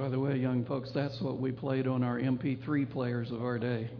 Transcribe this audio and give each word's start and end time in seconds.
By 0.00 0.08
the 0.08 0.18
way, 0.18 0.38
young 0.38 0.64
folks, 0.64 0.90
that's 0.94 1.20
what 1.20 1.38
we 1.38 1.52
played 1.52 1.86
on 1.86 2.02
our 2.02 2.18
MP3 2.18 2.90
players 2.90 3.30
of 3.30 3.42
our 3.42 3.58
day. 3.58 3.90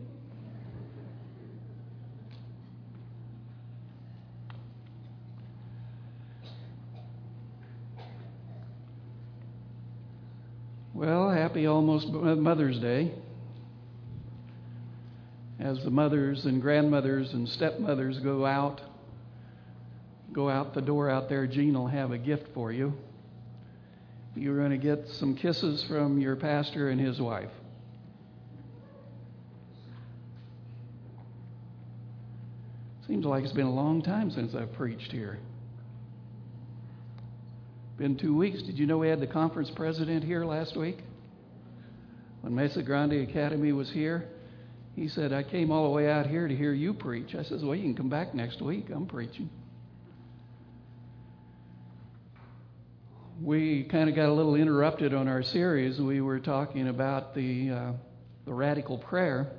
Well, 10.94 11.28
happy 11.28 11.66
almost 11.66 12.06
uh, 12.06 12.34
Mother's 12.34 12.78
Day. 12.78 13.12
As 15.58 15.84
the 15.84 15.90
mothers 15.90 16.46
and 16.46 16.62
grandmothers 16.62 17.30
and 17.34 17.46
stepmothers 17.46 18.18
go 18.20 18.46
out, 18.46 18.80
go 20.32 20.48
out 20.48 20.72
the 20.72 20.80
door 20.80 21.10
out 21.10 21.28
there, 21.28 21.46
Jean 21.46 21.74
will 21.74 21.88
have 21.88 22.10
a 22.10 22.18
gift 22.18 22.46
for 22.54 22.72
you. 22.72 22.94
You're 24.36 24.56
going 24.56 24.70
to 24.70 24.78
get 24.78 25.08
some 25.18 25.34
kisses 25.34 25.82
from 25.84 26.18
your 26.18 26.36
pastor 26.36 26.90
and 26.90 27.00
his 27.00 27.20
wife. 27.20 27.50
Seems 33.06 33.26
like 33.26 33.42
it's 33.42 33.52
been 33.52 33.66
a 33.66 33.74
long 33.74 34.02
time 34.02 34.30
since 34.30 34.54
I've 34.54 34.72
preached 34.74 35.10
here. 35.10 35.38
Been 37.98 38.16
two 38.16 38.36
weeks. 38.36 38.62
Did 38.62 38.78
you 38.78 38.86
know 38.86 38.98
we 38.98 39.08
had 39.08 39.20
the 39.20 39.26
conference 39.26 39.68
president 39.70 40.22
here 40.24 40.44
last 40.44 40.76
week? 40.76 40.98
When 42.40 42.54
Mesa 42.54 42.82
Grande 42.82 43.28
Academy 43.28 43.72
was 43.72 43.90
here, 43.90 44.28
he 44.94 45.08
said, 45.08 45.32
I 45.32 45.42
came 45.42 45.70
all 45.70 45.84
the 45.84 45.90
way 45.90 46.10
out 46.10 46.26
here 46.26 46.48
to 46.48 46.56
hear 46.56 46.72
you 46.72 46.94
preach. 46.94 47.34
I 47.34 47.42
said, 47.42 47.62
Well, 47.62 47.74
you 47.74 47.82
can 47.82 47.94
come 47.94 48.08
back 48.08 48.34
next 48.34 48.62
week. 48.62 48.86
I'm 48.90 49.06
preaching. 49.06 49.50
We 53.50 53.82
kind 53.82 54.08
of 54.08 54.14
got 54.14 54.28
a 54.28 54.32
little 54.32 54.54
interrupted 54.54 55.12
on 55.12 55.26
our 55.26 55.42
series. 55.42 56.00
We 56.00 56.20
were 56.20 56.38
talking 56.38 56.86
about 56.86 57.34
the, 57.34 57.70
uh, 57.70 57.92
the 58.44 58.54
radical 58.54 58.96
prayer. 58.96 59.50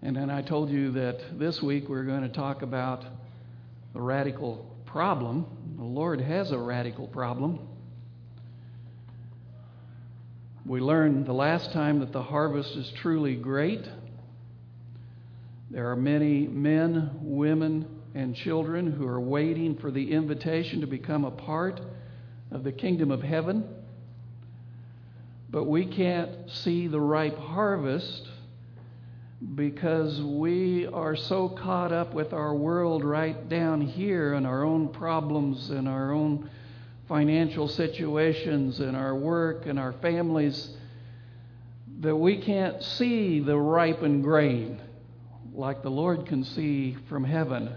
And 0.00 0.16
then 0.16 0.30
I 0.30 0.40
told 0.40 0.70
you 0.70 0.92
that 0.92 1.38
this 1.38 1.60
week 1.60 1.90
we're 1.90 2.04
going 2.04 2.22
to 2.22 2.30
talk 2.30 2.62
about 2.62 3.04
the 3.92 4.00
radical 4.00 4.74
problem. 4.86 5.44
The 5.76 5.84
Lord 5.84 6.22
has 6.22 6.52
a 6.52 6.58
radical 6.58 7.06
problem. 7.06 7.58
We 10.64 10.80
learned 10.80 11.26
the 11.26 11.34
last 11.34 11.70
time 11.72 11.98
that 12.00 12.12
the 12.12 12.22
harvest 12.22 12.76
is 12.76 12.90
truly 12.92 13.34
great. 13.34 13.86
There 15.70 15.90
are 15.90 15.96
many 15.96 16.46
men, 16.46 17.10
women, 17.20 17.86
and 18.14 18.34
children 18.34 18.90
who 18.90 19.06
are 19.06 19.20
waiting 19.20 19.76
for 19.76 19.90
the 19.90 20.12
invitation 20.12 20.80
to 20.80 20.86
become 20.86 21.26
a 21.26 21.30
part 21.30 21.82
of 22.50 22.64
the 22.64 22.72
kingdom 22.72 23.10
of 23.10 23.22
heaven. 23.22 23.68
But 25.50 25.64
we 25.64 25.86
can't 25.86 26.50
see 26.50 26.86
the 26.86 27.00
ripe 27.00 27.38
harvest 27.38 28.28
because 29.54 30.20
we 30.20 30.86
are 30.86 31.14
so 31.14 31.48
caught 31.48 31.92
up 31.92 32.14
with 32.14 32.32
our 32.32 32.54
world 32.54 33.04
right 33.04 33.48
down 33.48 33.80
here 33.80 34.34
and 34.34 34.46
our 34.46 34.64
own 34.64 34.88
problems 34.88 35.70
and 35.70 35.86
our 35.86 36.12
own 36.12 36.48
financial 37.08 37.68
situations 37.68 38.80
and 38.80 38.96
our 38.96 39.14
work 39.14 39.66
and 39.66 39.78
our 39.78 39.92
families 39.92 40.70
that 42.00 42.16
we 42.16 42.38
can't 42.38 42.82
see 42.82 43.40
the 43.40 43.56
ripened 43.56 44.22
grain 44.24 44.80
like 45.54 45.82
the 45.82 45.90
Lord 45.90 46.26
can 46.26 46.44
see 46.44 46.96
from 47.08 47.24
heaven. 47.24 47.74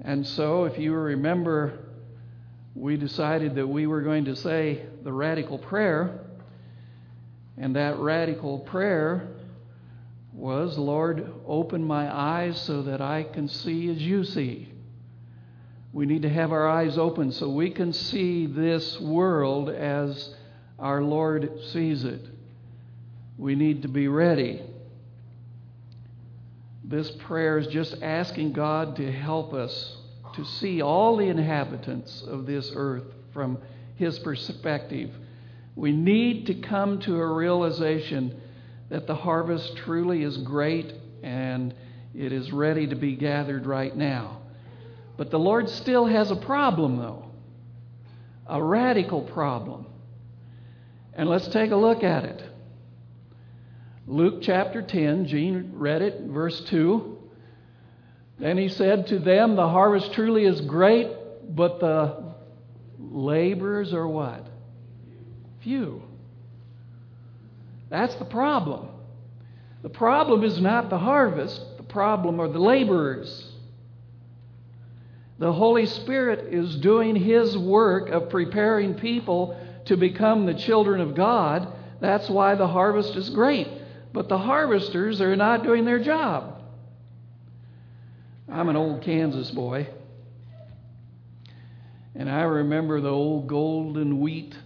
And 0.00 0.26
so, 0.26 0.64
if 0.64 0.78
you 0.78 0.94
remember, 0.94 1.78
we 2.78 2.96
decided 2.96 3.56
that 3.56 3.66
we 3.66 3.86
were 3.86 4.02
going 4.02 4.24
to 4.26 4.36
say 4.36 4.82
the 5.02 5.12
radical 5.12 5.58
prayer, 5.58 6.20
and 7.56 7.74
that 7.74 7.98
radical 7.98 8.60
prayer 8.60 9.28
was, 10.32 10.78
Lord, 10.78 11.28
open 11.44 11.82
my 11.82 12.14
eyes 12.14 12.60
so 12.60 12.82
that 12.82 13.00
I 13.00 13.24
can 13.24 13.48
see 13.48 13.90
as 13.90 13.98
you 14.00 14.22
see. 14.22 14.72
We 15.92 16.06
need 16.06 16.22
to 16.22 16.28
have 16.28 16.52
our 16.52 16.68
eyes 16.68 16.96
open 16.96 17.32
so 17.32 17.48
we 17.48 17.70
can 17.70 17.92
see 17.92 18.46
this 18.46 19.00
world 19.00 19.70
as 19.70 20.34
our 20.78 21.02
Lord 21.02 21.60
sees 21.72 22.04
it. 22.04 22.24
We 23.36 23.56
need 23.56 23.82
to 23.82 23.88
be 23.88 24.06
ready. 24.06 24.62
This 26.84 27.10
prayer 27.10 27.58
is 27.58 27.66
just 27.66 28.00
asking 28.02 28.52
God 28.52 28.96
to 28.96 29.10
help 29.10 29.52
us 29.52 29.97
to 30.38 30.44
see 30.44 30.80
all 30.80 31.16
the 31.16 31.26
inhabitants 31.26 32.22
of 32.22 32.46
this 32.46 32.70
earth 32.74 33.02
from 33.32 33.58
His 33.96 34.18
perspective. 34.20 35.10
We 35.74 35.90
need 35.90 36.46
to 36.46 36.54
come 36.54 37.00
to 37.00 37.16
a 37.16 37.32
realization 37.34 38.40
that 38.88 39.08
the 39.08 39.16
harvest 39.16 39.76
truly 39.78 40.22
is 40.22 40.36
great 40.38 40.94
and 41.24 41.74
it 42.14 42.32
is 42.32 42.52
ready 42.52 42.86
to 42.86 42.94
be 42.94 43.16
gathered 43.16 43.66
right 43.66 43.94
now. 43.96 44.38
But 45.16 45.32
the 45.32 45.40
Lord 45.40 45.68
still 45.68 46.06
has 46.06 46.30
a 46.30 46.36
problem, 46.36 46.98
though 46.98 47.24
a 48.46 48.62
radical 48.62 49.22
problem. 49.22 49.86
And 51.14 51.28
let's 51.28 51.48
take 51.48 51.70
a 51.70 51.76
look 51.76 52.02
at 52.02 52.24
it. 52.24 52.42
Luke 54.06 54.38
chapter 54.40 54.80
10, 54.80 55.26
Gene 55.26 55.72
read 55.74 56.00
it, 56.00 56.22
verse 56.22 56.60
2. 56.60 57.17
Then 58.38 58.56
he 58.56 58.68
said 58.68 59.08
to 59.08 59.18
them, 59.18 59.56
The 59.56 59.68
harvest 59.68 60.12
truly 60.12 60.44
is 60.44 60.60
great, 60.60 61.08
but 61.48 61.80
the 61.80 62.34
laborers 62.98 63.92
are 63.92 64.06
what? 64.06 64.46
Few. 65.60 66.02
That's 67.90 68.14
the 68.16 68.24
problem. 68.24 68.88
The 69.82 69.88
problem 69.88 70.44
is 70.44 70.60
not 70.60 70.90
the 70.90 70.98
harvest, 70.98 71.60
the 71.76 71.82
problem 71.82 72.40
are 72.40 72.48
the 72.48 72.58
laborers. 72.58 73.52
The 75.38 75.52
Holy 75.52 75.86
Spirit 75.86 76.52
is 76.52 76.76
doing 76.76 77.14
His 77.14 77.56
work 77.56 78.08
of 78.08 78.28
preparing 78.28 78.94
people 78.94 79.58
to 79.84 79.96
become 79.96 80.46
the 80.46 80.54
children 80.54 81.00
of 81.00 81.14
God. 81.14 81.72
That's 82.00 82.28
why 82.28 82.56
the 82.56 82.66
harvest 82.66 83.14
is 83.16 83.30
great. 83.30 83.68
But 84.12 84.28
the 84.28 84.38
harvesters 84.38 85.20
are 85.20 85.36
not 85.36 85.62
doing 85.62 85.84
their 85.84 86.00
job. 86.00 86.57
I'm 88.50 88.68
an 88.68 88.76
old 88.76 89.02
Kansas 89.02 89.50
boy. 89.50 89.88
And 92.14 92.30
I 92.30 92.42
remember 92.42 93.00
the 93.00 93.10
old 93.10 93.46
golden 93.46 94.20
wheat 94.20 94.56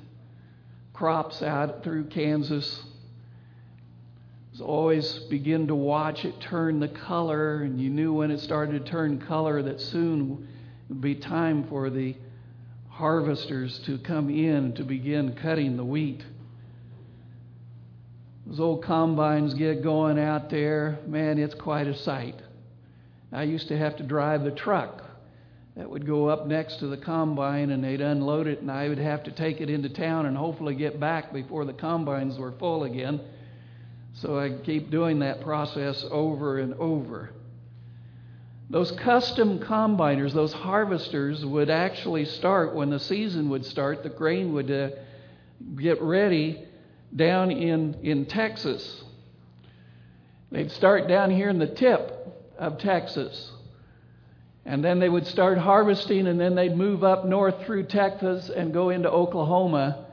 crops 0.93 1.43
out 1.43 1.83
through 1.83 2.05
Kansas 2.05 2.83
was 4.53 4.61
always 4.61 5.19
begin 5.31 5.67
to 5.69 5.75
watch 5.75 6.27
it 6.27 6.39
turn 6.41 6.79
the 6.79 6.89
color, 6.89 7.63
and 7.63 7.81
you 7.81 7.89
knew 7.89 8.13
when 8.13 8.31
it 8.31 8.39
started 8.39 8.85
to 8.85 8.91
turn 8.91 9.19
color 9.19 9.63
that 9.63 9.81
soon 9.81 10.47
would 10.89 11.01
be 11.01 11.15
time 11.15 11.65
for 11.69 11.89
the 11.89 12.15
harvesters 12.91 13.79
to 13.81 13.97
come 13.99 14.29
in 14.29 14.75
to 14.75 14.85
begin 14.85 15.35
cutting 15.35 15.79
the 15.79 15.85
wheat. 15.85 16.23
Those 18.47 18.61
old 18.61 18.85
combines 18.85 19.55
get 19.55 19.83
going 19.83 20.19
out 20.19 20.51
there, 20.51 20.99
man, 21.07 21.39
it's 21.39 21.55
quite 21.55 21.87
a 21.87 21.95
sight. 21.97 22.43
I 23.33 23.45
used 23.45 23.69
to 23.69 23.79
have 23.79 23.97
to 23.97 24.03
drive 24.03 24.45
the 24.45 24.51
truck 24.51 25.03
that 25.77 25.89
would 25.89 26.07
go 26.07 26.29
up 26.29 26.47
next 26.47 26.81
to 26.81 26.87
the 26.87 26.99
combine 26.99 27.71
and 27.71 27.83
they'd 27.83 28.03
unload 28.03 28.47
it, 28.47 28.61
and 28.61 28.71
I 28.71 28.89
would 28.89 28.99
have 28.99 29.23
to 29.25 29.31
take 29.31 29.61
it 29.63 29.71
into 29.71 29.89
town 29.89 30.27
and 30.27 30.37
hopefully 30.37 30.75
get 30.75 31.01
back 31.01 31.33
before 31.33 31.65
the 31.65 31.73
combines 31.73 32.39
were 32.39 32.53
full 32.53 32.85
again. 32.85 33.21
So 34.15 34.39
I 34.39 34.51
keep 34.51 34.91
doing 34.91 35.21
that 35.21 35.41
process 35.41 36.05
over 36.11 36.59
and 36.59 36.75
over. 36.75 37.31
Those 38.69 38.91
custom 38.93 39.61
combiners, 39.61 40.35
those 40.35 40.53
harvesters, 40.53 41.45
would 41.45 41.71
actually 41.71 42.27
start 42.27 42.75
when 42.75 42.91
the 42.91 43.01
season 43.01 43.49
would 43.49 43.65
start. 43.65 44.03
The 44.03 44.11
grain 44.11 44.53
would 44.53 44.71
uh, 44.71 44.91
get 45.77 46.03
ready 46.03 46.63
down 47.15 47.51
in, 47.51 47.97
in 48.03 48.27
Texas. 48.27 49.05
They'd 50.51 50.71
start 50.71 51.09
down 51.09 51.31
here 51.31 51.49
in 51.49 51.59
the 51.59 51.67
tip 51.67 52.22
of 52.63 52.79
Texas. 52.79 53.51
And 54.65 54.85
then 54.85 55.01
they 55.01 55.09
would 55.09 55.27
start 55.27 55.59
harvesting, 55.59 56.29
and 56.29 56.41
then 56.41 56.55
they'd 56.55 56.77
move 56.77 57.03
up 57.03 57.25
north 57.25 57.67
through 57.67 57.85
Texas 57.85 58.49
and 58.49 58.73
go 58.73 58.91
into 58.91 59.11
Oklahoma 59.11 60.07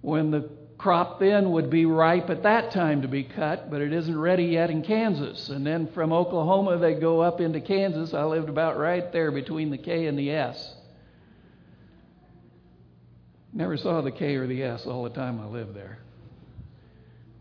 when 0.00 0.30
the 0.30 0.48
crop 0.78 1.20
then 1.20 1.52
would 1.52 1.68
be 1.68 1.84
ripe 1.84 2.30
at 2.30 2.42
that 2.42 2.72
time 2.72 3.02
to 3.02 3.08
be 3.08 3.22
cut, 3.22 3.70
but 3.70 3.82
it 3.82 3.92
isn't 3.92 4.18
ready 4.18 4.46
yet 4.46 4.70
in 4.70 4.82
Kansas. 4.82 5.50
And 5.50 5.64
then 5.64 5.86
from 5.88 6.12
Oklahoma, 6.12 6.78
they 6.78 6.94
go 6.94 7.20
up 7.20 7.40
into 7.40 7.60
Kansas. 7.60 8.14
I 8.14 8.24
lived 8.24 8.48
about 8.48 8.78
right 8.78 9.12
there 9.12 9.30
between 9.30 9.70
the 9.70 9.78
K 9.78 10.06
and 10.06 10.18
the 10.18 10.30
S. 10.32 10.74
Never 13.52 13.76
saw 13.76 14.00
the 14.00 14.10
K 14.10 14.34
or 14.36 14.46
the 14.46 14.62
S 14.62 14.86
all 14.86 15.04
the 15.04 15.10
time 15.10 15.38
I 15.38 15.46
lived 15.46 15.74
there. 15.74 15.98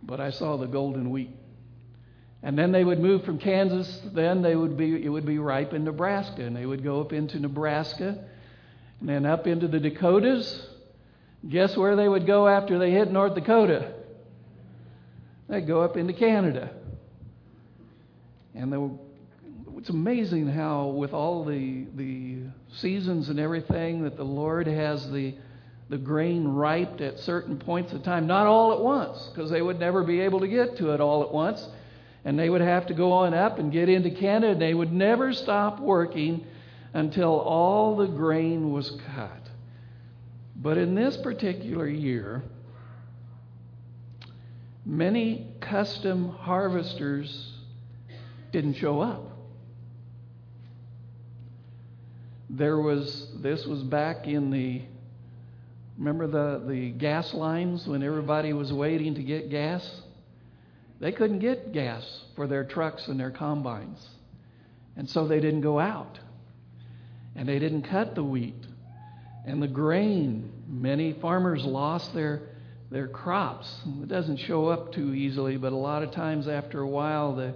But 0.04 0.20
I 0.20 0.32
saw 0.32 0.58
the 0.58 0.68
golden 0.68 1.10
wheat. 1.10 1.32
And 2.44 2.58
then 2.58 2.72
they 2.72 2.84
would 2.84 3.00
move 3.00 3.24
from 3.24 3.38
Kansas, 3.38 4.02
then 4.14 4.42
they 4.42 4.56
would 4.56 4.76
be 4.76 5.04
it 5.04 5.10
would 5.10 5.26
be 5.26 5.38
ripe 5.38 5.74
in 5.74 5.84
Nebraska. 5.84 6.44
And 6.44 6.56
they 6.56 6.66
would 6.66 6.84
go 6.84 7.02
up 7.02 7.14
into 7.14 7.40
Nebraska 7.40 8.18
and 9.00 9.10
then 9.10 9.26
up 9.26 9.48
into 9.48 9.68
the 9.68 9.80
Dakotas 9.80 10.68
Guess 11.48 11.76
where 11.76 11.96
they 11.96 12.08
would 12.08 12.28
go 12.28 12.48
after 12.48 12.78
they 12.78 12.92
hit 12.92 13.12
North 13.12 13.34
Dakota? 13.34 13.94
They'd 15.50 15.68
go 15.68 15.82
up 15.82 15.98
into 15.98 16.14
Canada. 16.14 16.72
And 18.54 18.72
the, 18.72 18.92
it's 19.78 19.90
amazing 19.90 20.48
how, 20.48 20.88
with 20.88 21.14
all 21.14 21.44
the, 21.44 21.86
the 21.96 22.44
seasons 22.76 23.30
and 23.30 23.40
everything, 23.40 24.04
that 24.04 24.18
the 24.18 24.24
Lord 24.24 24.68
has 24.68 25.10
the, 25.12 25.34
the 25.90 25.98
grain 25.98 26.48
ripe 26.48 27.02
at 27.02 27.20
certain 27.20 27.58
points 27.58 27.92
of 27.92 28.04
time. 28.04 28.28
Not 28.28 28.46
all 28.46 28.74
at 28.74 28.80
once, 28.80 29.30
because 29.30 29.50
they 29.50 29.62
would 29.62 29.80
never 29.80 30.04
be 30.04 30.22
able 30.22 30.42
to 30.42 30.48
get 30.48 30.78
to 30.78 30.92
it 30.92 31.02
all 31.02 31.24
at 31.24 31.34
once. 31.34 31.68
And 32.24 32.38
they 32.38 32.50
would 32.50 32.62
have 32.62 32.88
to 32.88 32.94
go 32.94 33.12
on 33.12 33.34
up 33.34 33.58
and 33.58 33.72
get 33.72 33.90
into 33.90 34.12
Canada, 34.12 34.58
they 34.58 34.74
would 34.74 34.94
never 34.94 35.34
stop 35.34 35.80
working 35.80 36.46
until 36.94 37.40
all 37.40 37.96
the 37.96 38.08
grain 38.08 38.72
was 38.72 38.92
cut. 39.16 39.50
But 40.56 40.78
in 40.78 40.94
this 40.94 41.18
particular 41.18 41.88
year, 41.88 42.44
many 44.86 45.48
custom 45.60 46.30
harvesters 46.30 47.54
didn't 48.52 48.76
show 48.76 49.02
up. 49.02 49.24
There 52.50 52.78
was, 52.78 53.30
this 53.38 53.66
was 53.66 53.82
back 53.82 54.28
in 54.28 54.52
the, 54.52 54.82
remember 55.98 56.28
the, 56.28 56.64
the 56.68 56.92
gas 56.92 57.34
lines 57.34 57.88
when 57.88 58.04
everybody 58.04 58.52
was 58.52 58.74
waiting 58.74 59.16
to 59.16 59.24
get 59.24 59.50
gas? 59.50 60.02
They 61.02 61.12
couldn't 61.12 61.40
get 61.40 61.74
gas 61.74 62.04
for 62.36 62.46
their 62.46 62.64
trucks 62.64 63.08
and 63.08 63.20
their 63.20 63.32
combines. 63.32 64.08
And 64.96 65.10
so 65.10 65.28
they 65.28 65.40
didn't 65.40 65.62
go 65.62 65.80
out. 65.80 66.20
And 67.36 67.50
they 67.50 67.58
didn't 67.58 67.84
cut 67.84 68.14
the 68.14 68.24
wheat 68.24 68.68
and 69.46 69.62
the 69.64 69.68
grain. 69.68 70.52
Many 70.68 71.14
farmers 71.14 71.64
lost 71.64 72.14
their, 72.14 72.42
their 72.92 73.08
crops. 73.08 73.82
It 74.04 74.10
doesn't 74.10 74.38
show 74.38 74.68
up 74.68 74.94
too 74.94 75.16
easily, 75.16 75.58
but 75.58 75.74
a 75.74 75.78
lot 75.78 76.04
of 76.04 76.12
times 76.12 76.48
after 76.48 76.82
a 76.82 76.88
while, 76.88 77.34
the, 77.36 77.56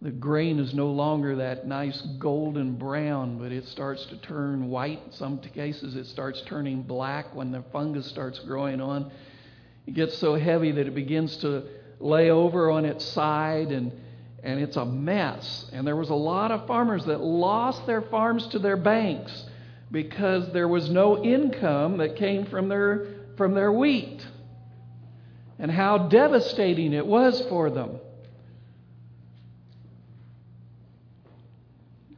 the 0.00 0.10
grain 0.10 0.58
is 0.58 0.72
no 0.72 0.86
longer 0.86 1.36
that 1.36 1.66
nice 1.66 2.00
golden 2.18 2.76
brown, 2.76 3.36
but 3.36 3.52
it 3.52 3.66
starts 3.66 4.06
to 4.06 4.16
turn 4.16 4.70
white. 4.70 5.02
In 5.04 5.12
some 5.12 5.38
cases, 5.38 5.96
it 5.96 6.06
starts 6.06 6.40
turning 6.46 6.80
black 6.80 7.34
when 7.34 7.52
the 7.52 7.62
fungus 7.72 8.06
starts 8.06 8.38
growing 8.38 8.80
on. 8.80 9.12
It 9.86 9.92
gets 9.92 10.16
so 10.16 10.36
heavy 10.36 10.72
that 10.72 10.86
it 10.86 10.94
begins 10.94 11.36
to 11.38 11.64
lay 12.00 12.30
over 12.30 12.70
on 12.70 12.84
its 12.84 13.04
side 13.04 13.70
and 13.70 13.92
and 14.42 14.60
it's 14.60 14.76
a 14.76 14.84
mess. 14.84 15.66
And 15.72 15.86
there 15.86 15.96
was 15.96 16.10
a 16.10 16.14
lot 16.14 16.50
of 16.50 16.66
farmers 16.66 17.04
that 17.06 17.20
lost 17.20 17.86
their 17.86 18.02
farms 18.02 18.46
to 18.48 18.58
their 18.58 18.76
banks 18.76 19.44
because 19.90 20.52
there 20.52 20.68
was 20.68 20.88
no 20.88 21.22
income 21.22 21.98
that 21.98 22.16
came 22.16 22.46
from 22.46 22.68
their, 22.68 23.06
from 23.36 23.54
their 23.54 23.72
wheat. 23.72 24.26
And 25.58 25.70
how 25.70 26.08
devastating 26.08 26.92
it 26.94 27.06
was 27.06 27.40
for 27.48 27.70
them. 27.70 27.98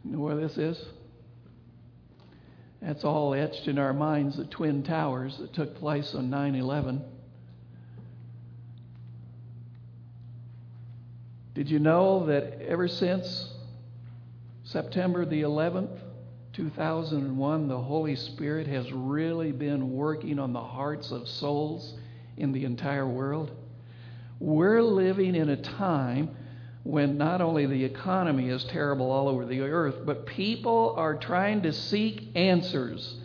You 0.04 0.12
know 0.12 0.18
where 0.20 0.36
this 0.36 0.56
is? 0.58 0.80
That's 2.80 3.04
all 3.04 3.34
etched 3.34 3.68
in 3.68 3.78
our 3.78 3.92
minds 3.92 4.36
the 4.36 4.44
Twin 4.44 4.82
Towers 4.82 5.38
that 5.38 5.52
took 5.54 5.76
place 5.76 6.14
on 6.14 6.30
9 6.30 6.54
11. 6.54 7.04
Did 11.54 11.70
you 11.70 11.78
know 11.78 12.26
that 12.26 12.62
ever 12.62 12.88
since 12.88 13.52
September 14.64 15.26
the 15.26 15.42
11th, 15.42 15.98
2001, 16.54 17.68
the 17.68 17.78
Holy 17.78 18.16
Spirit 18.16 18.66
has 18.66 18.90
really 18.92 19.52
been 19.52 19.92
working 19.92 20.38
on 20.38 20.52
the 20.52 20.62
hearts 20.62 21.10
of 21.10 21.28
souls 21.28 21.94
in 22.36 22.52
the 22.52 22.64
entire 22.64 23.06
world. 23.06 23.50
We're 24.38 24.82
living 24.82 25.34
in 25.34 25.50
a 25.50 25.56
time 25.56 26.36
when 26.84 27.16
not 27.16 27.40
only 27.40 27.66
the 27.66 27.84
economy 27.84 28.48
is 28.48 28.64
terrible 28.64 29.10
all 29.10 29.28
over 29.28 29.44
the 29.46 29.60
earth, 29.60 30.04
but 30.04 30.26
people 30.26 30.94
are 30.96 31.16
trying 31.16 31.62
to 31.62 31.72
seek 31.72 32.34
answers. 32.34 33.16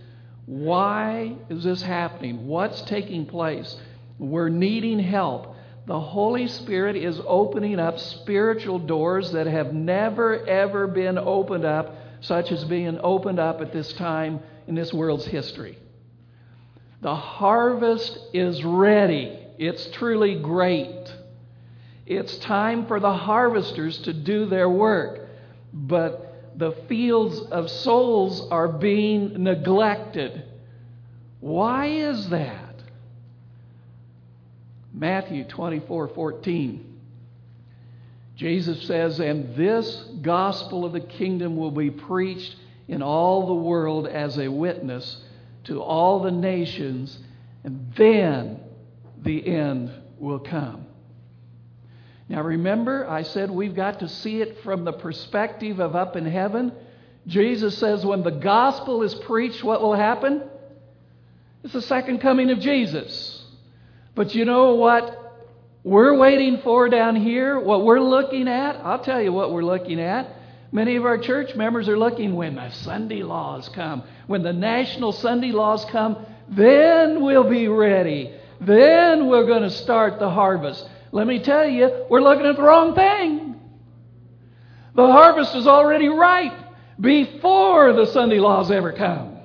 Why 0.46 1.36
is 1.50 1.64
this 1.64 1.82
happening? 1.82 2.48
What's 2.48 2.82
taking 2.84 3.26
place? 3.26 3.76
We're 4.20 4.50
needing 4.50 5.00
help. 5.00 5.56
The 5.88 6.00
Holy 6.00 6.50
Spirit 6.50 6.98
is 6.98 7.22
opening 7.26 7.80
up 7.80 7.98
spiritual 7.98 8.78
doors 8.78 9.32
that 9.32 9.48
have 9.48 9.74
never, 9.74 10.46
ever 10.46 10.86
been 10.86 11.18
opened 11.18 11.64
up 11.64 11.96
such 12.20 12.52
as 12.52 12.66
being 12.66 13.00
opened 13.02 13.40
up 13.40 13.62
at 13.62 13.72
this 13.72 13.94
time 13.94 14.42
in 14.68 14.76
this 14.76 14.94
world's 14.94 15.26
history. 15.26 15.78
The 17.00 17.16
harvest 17.16 18.20
is 18.34 18.66
ready. 18.66 19.40
It's 19.58 19.88
truly 19.92 20.36
great. 20.36 21.14
It's 22.06 22.38
time 22.40 22.86
for 22.88 23.00
the 23.00 23.14
harvesters 23.14 23.98
to 24.00 24.12
do 24.12 24.46
their 24.46 24.70
work. 24.70 25.30
But 25.72 26.58
the 26.58 26.74
fields 26.90 27.40
of 27.40 27.70
souls 27.70 28.46
are 28.52 28.68
being 28.68 29.42
neglected. 29.42 30.44
Why 31.40 31.86
is 31.86 32.28
that? 32.28 32.67
Matthew 34.98 35.44
24 35.44 36.08
14. 36.10 37.00
Jesus 38.36 38.88
says, 38.88 39.20
And 39.20 39.56
this 39.56 39.96
gospel 40.22 40.86
of 40.86 40.94
the 40.94 41.00
kingdom 41.00 41.56
will 41.56 41.72
be 41.72 41.92
preached 41.92 42.56
in 42.88 43.02
all 43.02 43.48
the 43.48 43.54
world 43.54 44.08
as 44.08 44.38
a 44.38 44.48
witness 44.48 45.24
to 45.66 45.82
all 45.82 46.22
the 46.22 46.32
nations, 46.32 47.18
and 47.64 47.94
then 47.96 48.60
the 49.22 49.46
end 49.46 49.92
will 50.18 50.40
come. 50.40 50.86
Now, 52.30 52.42
remember, 52.42 53.08
I 53.08 53.24
said 53.24 53.52
we've 53.52 53.76
got 53.76 54.00
to 54.00 54.10
see 54.10 54.42
it 54.42 54.64
from 54.64 54.84
the 54.84 54.94
perspective 54.94 55.80
of 55.80 55.96
up 55.96 56.16
in 56.16 56.26
heaven. 56.26 56.72
Jesus 57.28 57.78
says, 57.78 58.06
when 58.06 58.24
the 58.24 58.32
gospel 58.32 59.04
is 59.04 59.14
preached, 59.14 59.64
what 59.64 59.82
will 59.82 59.96
happen? 59.96 60.44
It's 61.64 61.74
the 61.74 61.82
second 61.82 62.20
coming 62.20 62.50
of 62.50 62.60
Jesus. 62.60 63.37
But 64.18 64.34
you 64.34 64.46
know 64.46 64.74
what 64.74 65.38
we're 65.84 66.18
waiting 66.18 66.62
for 66.64 66.90
down 66.90 67.16
here, 67.16 67.60
what 67.60 67.86
we're 67.86 68.00
looking 68.00 68.48
at, 68.48 68.78
I'll 68.78 69.04
tell 69.04 69.22
you 69.22 69.32
what 69.32 69.54
we're 69.54 69.64
looking 69.64 70.00
at. 70.00 70.28
Many 70.72 70.96
of 70.96 71.06
our 71.06 71.20
church 71.20 71.54
members 71.56 71.88
are 71.88 72.00
looking 72.00 72.36
when 72.36 72.56
the 72.56 72.72
Sunday 72.72 73.22
laws 73.22 73.70
come. 73.70 74.02
When 74.26 74.42
the 74.42 74.54
national 74.54 75.12
Sunday 75.12 75.52
laws 75.52 75.86
come, 75.86 76.26
then 76.50 77.24
we'll 77.24 77.48
be 77.48 77.68
ready. 77.68 78.34
Then 78.60 79.28
we're 79.28 79.46
going 79.46 79.62
to 79.62 79.70
start 79.70 80.18
the 80.18 80.32
harvest. 80.32 80.90
Let 81.12 81.28
me 81.28 81.38
tell 81.38 81.68
you, 81.68 82.08
we're 82.10 82.22
looking 82.22 82.48
at 82.48 82.56
the 82.56 82.64
wrong 82.64 82.96
thing. 82.96 83.62
The 84.96 85.06
harvest 85.06 85.56
is 85.56 85.68
already 85.68 86.08
ripe 86.08 86.58
before 87.00 87.94
the 87.94 88.08
Sunday 88.08 88.40
laws 88.40 88.72
ever 88.72 88.94
come. 88.94 89.37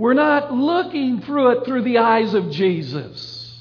We're 0.00 0.14
not 0.14 0.50
looking 0.50 1.20
through 1.20 1.58
it 1.58 1.66
through 1.66 1.82
the 1.82 1.98
eyes 1.98 2.32
of 2.32 2.50
Jesus. 2.50 3.60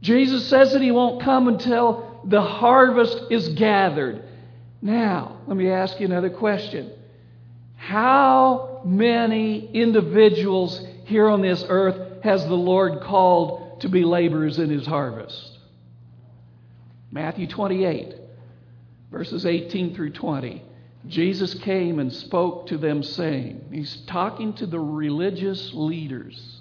Jesus 0.00 0.46
says 0.46 0.72
that 0.72 0.80
He 0.80 0.92
won't 0.92 1.20
come 1.20 1.48
until 1.48 2.20
the 2.24 2.40
harvest 2.40 3.20
is 3.28 3.48
gathered. 3.48 4.22
Now, 4.80 5.40
let 5.48 5.56
me 5.56 5.68
ask 5.68 5.98
you 5.98 6.06
another 6.06 6.30
question. 6.30 6.92
How 7.74 8.82
many 8.84 9.68
individuals 9.74 10.80
here 11.06 11.28
on 11.28 11.42
this 11.42 11.64
earth 11.68 12.22
has 12.22 12.46
the 12.46 12.54
Lord 12.54 13.02
called 13.02 13.80
to 13.80 13.88
be 13.88 14.04
laborers 14.04 14.60
in 14.60 14.70
His 14.70 14.86
harvest? 14.86 15.58
Matthew 17.10 17.48
28, 17.48 18.14
verses 19.10 19.44
18 19.44 19.96
through 19.96 20.12
20. 20.12 20.62
Jesus 21.06 21.54
came 21.54 21.98
and 21.98 22.12
spoke 22.12 22.68
to 22.68 22.78
them, 22.78 23.02
saying, 23.02 23.68
He's 23.70 23.96
talking 24.06 24.54
to 24.54 24.66
the 24.66 24.80
religious 24.80 25.72
leaders. 25.74 26.60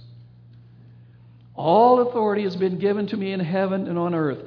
All 1.56 2.02
authority 2.02 2.44
has 2.44 2.56
been 2.56 2.80
given 2.80 3.08
to 3.08 3.18
me 3.18 3.32
in 3.32 3.40
heaven 3.40 3.88
and 3.88 3.98
on 3.98 4.14
earth. 4.14 4.40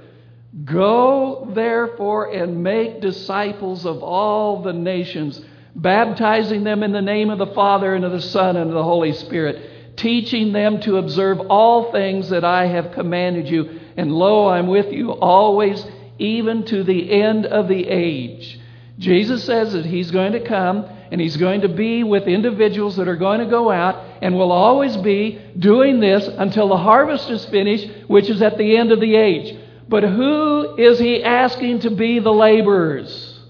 Go, 0.64 1.50
therefore, 1.54 2.32
and 2.32 2.62
make 2.62 3.00
disciples 3.00 3.86
of 3.86 4.02
all 4.02 4.62
the 4.62 4.72
nations, 4.72 5.40
baptizing 5.74 6.64
them 6.64 6.82
in 6.82 6.92
the 6.92 7.02
name 7.02 7.30
of 7.30 7.38
the 7.38 7.46
Father, 7.48 7.94
and 7.94 8.04
of 8.04 8.12
the 8.12 8.22
Son, 8.22 8.56
and 8.56 8.68
of 8.68 8.74
the 8.74 8.82
Holy 8.82 9.12
Spirit, 9.12 9.96
teaching 9.96 10.52
them 10.52 10.80
to 10.80 10.96
observe 10.96 11.40
all 11.48 11.90
things 11.92 12.30
that 12.30 12.44
I 12.44 12.66
have 12.66 12.92
commanded 12.92 13.48
you. 13.48 13.80
And 13.96 14.12
lo, 14.12 14.48
I'm 14.48 14.66
with 14.66 14.92
you 14.92 15.12
always, 15.12 15.84
even 16.18 16.64
to 16.66 16.84
the 16.84 17.12
end 17.12 17.46
of 17.46 17.68
the 17.68 17.86
age. 17.88 18.60
Jesus 18.98 19.44
says 19.44 19.72
that 19.74 19.84
he's 19.84 20.10
going 20.10 20.32
to 20.32 20.40
come 20.40 20.86
and 21.10 21.20
he's 21.20 21.36
going 21.36 21.60
to 21.60 21.68
be 21.68 22.02
with 22.02 22.24
individuals 22.24 22.96
that 22.96 23.08
are 23.08 23.16
going 23.16 23.40
to 23.40 23.46
go 23.46 23.70
out 23.70 24.02
and 24.22 24.34
will 24.34 24.52
always 24.52 24.96
be 24.96 25.40
doing 25.58 26.00
this 26.00 26.26
until 26.26 26.68
the 26.68 26.78
harvest 26.78 27.28
is 27.30 27.44
finished, 27.46 27.88
which 28.08 28.30
is 28.30 28.40
at 28.40 28.56
the 28.56 28.76
end 28.76 28.92
of 28.92 29.00
the 29.00 29.14
age. 29.14 29.58
But 29.88 30.02
who 30.02 30.76
is 30.76 30.98
he 30.98 31.22
asking 31.22 31.80
to 31.80 31.90
be 31.90 32.18
the 32.18 32.32
laborers? 32.32 33.40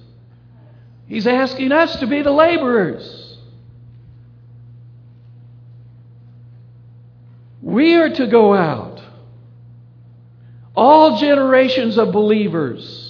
He's 1.06 1.26
asking 1.26 1.70
us 1.70 1.96
to 2.00 2.06
be 2.06 2.22
the 2.22 2.32
laborers. 2.32 3.38
We 7.62 7.94
are 7.94 8.10
to 8.10 8.26
go 8.26 8.52
out. 8.52 9.00
All 10.74 11.18
generations 11.18 11.96
of 11.96 12.12
believers 12.12 13.05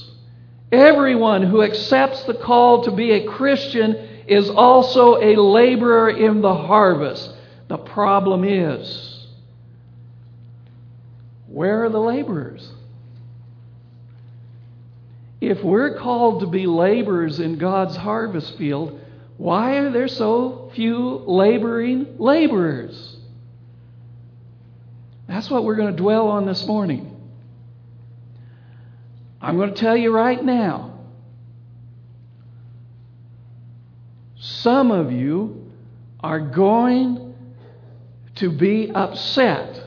everyone 0.72 1.42
who 1.42 1.62
accepts 1.62 2.24
the 2.24 2.34
call 2.34 2.84
to 2.84 2.90
be 2.90 3.12
a 3.12 3.26
Christian 3.26 3.94
is 4.26 4.50
also 4.50 5.16
a 5.16 5.36
laborer 5.36 6.10
in 6.10 6.40
the 6.40 6.54
harvest. 6.54 7.32
The 7.68 7.78
problem 7.78 8.44
is, 8.44 9.26
where 11.46 11.84
are 11.84 11.88
the 11.88 12.00
laborers? 12.00 12.72
If 15.40 15.62
we're 15.62 15.96
called 15.98 16.40
to 16.40 16.46
be 16.46 16.66
laborers 16.66 17.40
in 17.40 17.58
God's 17.58 17.96
harvest 17.96 18.56
field, 18.56 19.00
why 19.36 19.76
are 19.76 19.90
there 19.90 20.08
so 20.08 20.70
few 20.74 21.22
laboring 21.26 22.16
laborers? 22.18 23.16
That's 25.28 25.50
what 25.50 25.64
we're 25.64 25.76
going 25.76 25.94
to 25.94 26.02
dwell 26.02 26.28
on 26.28 26.46
this 26.46 26.66
morning. 26.66 27.15
I'm 29.46 29.56
going 29.56 29.72
to 29.72 29.80
tell 29.80 29.96
you 29.96 30.12
right 30.12 30.44
now 30.44 30.98
some 34.34 34.90
of 34.90 35.12
you 35.12 35.70
are 36.18 36.40
going 36.40 37.32
to 38.34 38.50
be 38.50 38.90
upset 38.90 39.80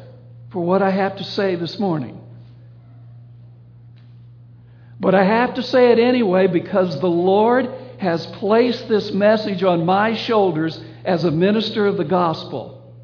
for 0.53 0.63
what 0.63 0.81
I 0.81 0.91
have 0.91 1.17
to 1.17 1.25
say 1.25 1.55
this 1.55 1.77
morning. 1.77 2.21
But 4.97 5.13
I 5.13 5.25
have 5.25 5.55
to 5.55 5.61
say 5.61 5.91
it 5.91 5.99
anyway 5.99 6.47
because 6.47 6.97
the 7.01 7.07
Lord 7.07 7.69
has 7.97 8.25
placed 8.27 8.87
this 8.87 9.11
message 9.11 9.61
on 9.61 9.85
my 9.85 10.15
shoulders 10.15 10.81
as 11.03 11.25
a 11.25 11.31
minister 11.31 11.85
of 11.85 11.97
the 11.97 12.05
gospel. 12.05 12.95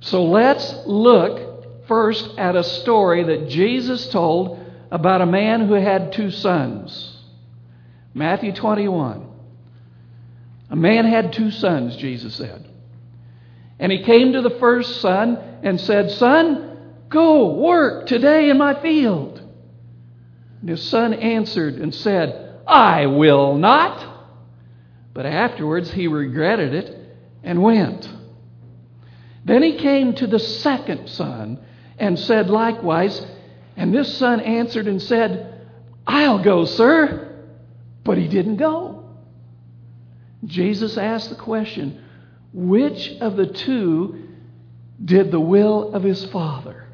So 0.00 0.24
let's 0.24 0.70
look 0.84 1.86
first 1.88 2.36
at 2.36 2.56
a 2.56 2.62
story 2.62 3.24
that 3.24 3.48
Jesus 3.48 4.08
told 4.08 4.60
about 4.94 5.20
a 5.20 5.26
man 5.26 5.66
who 5.66 5.74
had 5.74 6.12
two 6.12 6.30
sons. 6.30 7.16
Matthew 8.14 8.52
21. 8.52 9.28
A 10.70 10.76
man 10.76 11.04
had 11.04 11.32
two 11.32 11.50
sons, 11.50 11.96
Jesus 11.96 12.36
said. 12.36 12.64
And 13.80 13.90
he 13.90 14.04
came 14.04 14.34
to 14.34 14.40
the 14.40 14.56
first 14.60 15.00
son 15.00 15.36
and 15.64 15.80
said, 15.80 16.12
Son, 16.12 16.92
go 17.08 17.54
work 17.54 18.06
today 18.06 18.48
in 18.48 18.56
my 18.56 18.80
field. 18.80 19.42
And 20.60 20.68
his 20.68 20.88
son 20.88 21.12
answered 21.12 21.74
and 21.74 21.92
said, 21.92 22.60
I 22.64 23.06
will 23.06 23.56
not. 23.56 24.28
But 25.12 25.26
afterwards 25.26 25.90
he 25.90 26.06
regretted 26.06 26.72
it 26.72 27.16
and 27.42 27.64
went. 27.64 28.08
Then 29.44 29.64
he 29.64 29.76
came 29.76 30.14
to 30.14 30.28
the 30.28 30.38
second 30.38 31.08
son 31.08 31.58
and 31.98 32.16
said 32.16 32.48
likewise, 32.48 33.20
and 33.76 33.94
this 33.94 34.16
son 34.18 34.40
answered 34.40 34.86
and 34.86 35.02
said, 35.02 35.66
I'll 36.06 36.42
go, 36.42 36.64
sir. 36.64 37.44
But 38.04 38.18
he 38.18 38.28
didn't 38.28 38.56
go. 38.56 39.04
Jesus 40.44 40.98
asked 40.98 41.30
the 41.30 41.36
question, 41.36 42.04
which 42.52 43.10
of 43.20 43.36
the 43.36 43.46
two 43.46 44.28
did 45.02 45.30
the 45.30 45.40
will 45.40 45.92
of 45.94 46.02
his 46.02 46.24
father? 46.26 46.86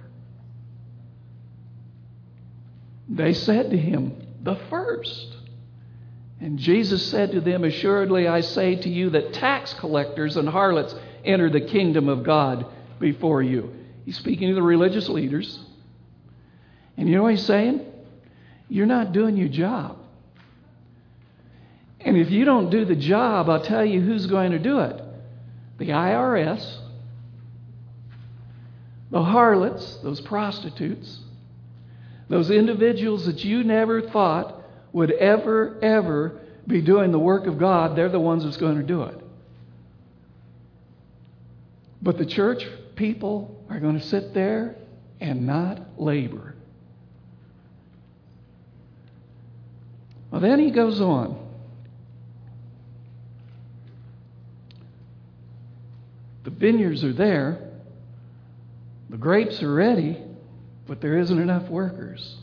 They 3.09 3.35
said 3.35 3.71
to 3.71 3.77
him, 3.77 4.17
The 4.43 4.57
first. 4.71 5.37
And 6.41 6.59
Jesus 6.59 7.11
said 7.11 7.33
to 7.33 7.41
them, 7.41 7.65
Assuredly 7.65 8.27
I 8.29 8.41
say 8.41 8.77
to 8.77 8.89
you 8.89 9.11
that 9.11 9.35
tax 9.35 9.75
collectors 9.75 10.37
and 10.37 10.49
harlots 10.49 10.95
enter 11.25 11.51
the 11.51 11.61
kingdom 11.61 12.09
of 12.09 12.23
God 12.23 12.65
before 12.99 13.43
you. 13.43 13.75
He's 14.07 14.17
speaking 14.17 14.49
to 14.49 14.55
the 14.55 14.63
religious 14.63 15.09
leaders. 15.09 15.59
And 17.00 17.09
you 17.09 17.16
know 17.16 17.23
what 17.23 17.33
he's 17.33 17.47
saying? 17.47 17.80
You're 18.69 18.85
not 18.85 19.12
doing 19.12 19.38
your 19.38 19.49
job. 19.49 19.97
And 21.99 22.14
if 22.19 22.30
you 22.30 22.45
don't 22.45 22.69
do 22.69 22.85
the 22.85 22.95
job, 22.95 23.49
I'll 23.49 23.62
tell 23.62 23.83
you 23.83 24.02
who's 24.02 24.26
going 24.26 24.52
to 24.52 24.59
do 24.59 24.80
it 24.80 25.02
the 25.78 25.88
IRS, 25.88 26.78
the 29.11 29.25
harlots, 29.25 29.97
those 30.02 30.21
prostitutes, 30.21 31.21
those 32.28 32.50
individuals 32.50 33.25
that 33.25 33.42
you 33.42 33.64
never 33.64 34.02
thought 34.02 34.62
would 34.92 35.11
ever, 35.11 35.78
ever 35.83 36.38
be 36.66 36.83
doing 36.83 37.12
the 37.12 37.19
work 37.19 37.47
of 37.47 37.59
God, 37.59 37.97
they're 37.97 38.11
the 38.11 38.21
ones 38.21 38.45
that's 38.45 38.59
going 38.59 38.76
to 38.76 38.83
do 38.83 39.04
it. 39.04 39.19
But 42.02 42.19
the 42.19 42.26
church 42.26 42.62
people 42.95 43.64
are 43.71 43.80
going 43.80 43.99
to 43.99 44.04
sit 44.07 44.35
there 44.35 44.76
and 45.19 45.47
not 45.47 45.99
labor. 45.99 46.57
Well, 50.31 50.41
then 50.41 50.61
he 50.61 50.71
goes 50.71 51.01
on. 51.01 51.37
The 56.45 56.51
vineyards 56.51 57.05
are 57.05 57.13
there, 57.13 57.71
the 59.11 59.17
grapes 59.17 59.63
are 59.63 59.73
ready, 59.73 60.17
but 60.87 61.01
there 61.01 61.19
isn't 61.19 61.39
enough 61.39 61.69
workers. 61.69 62.37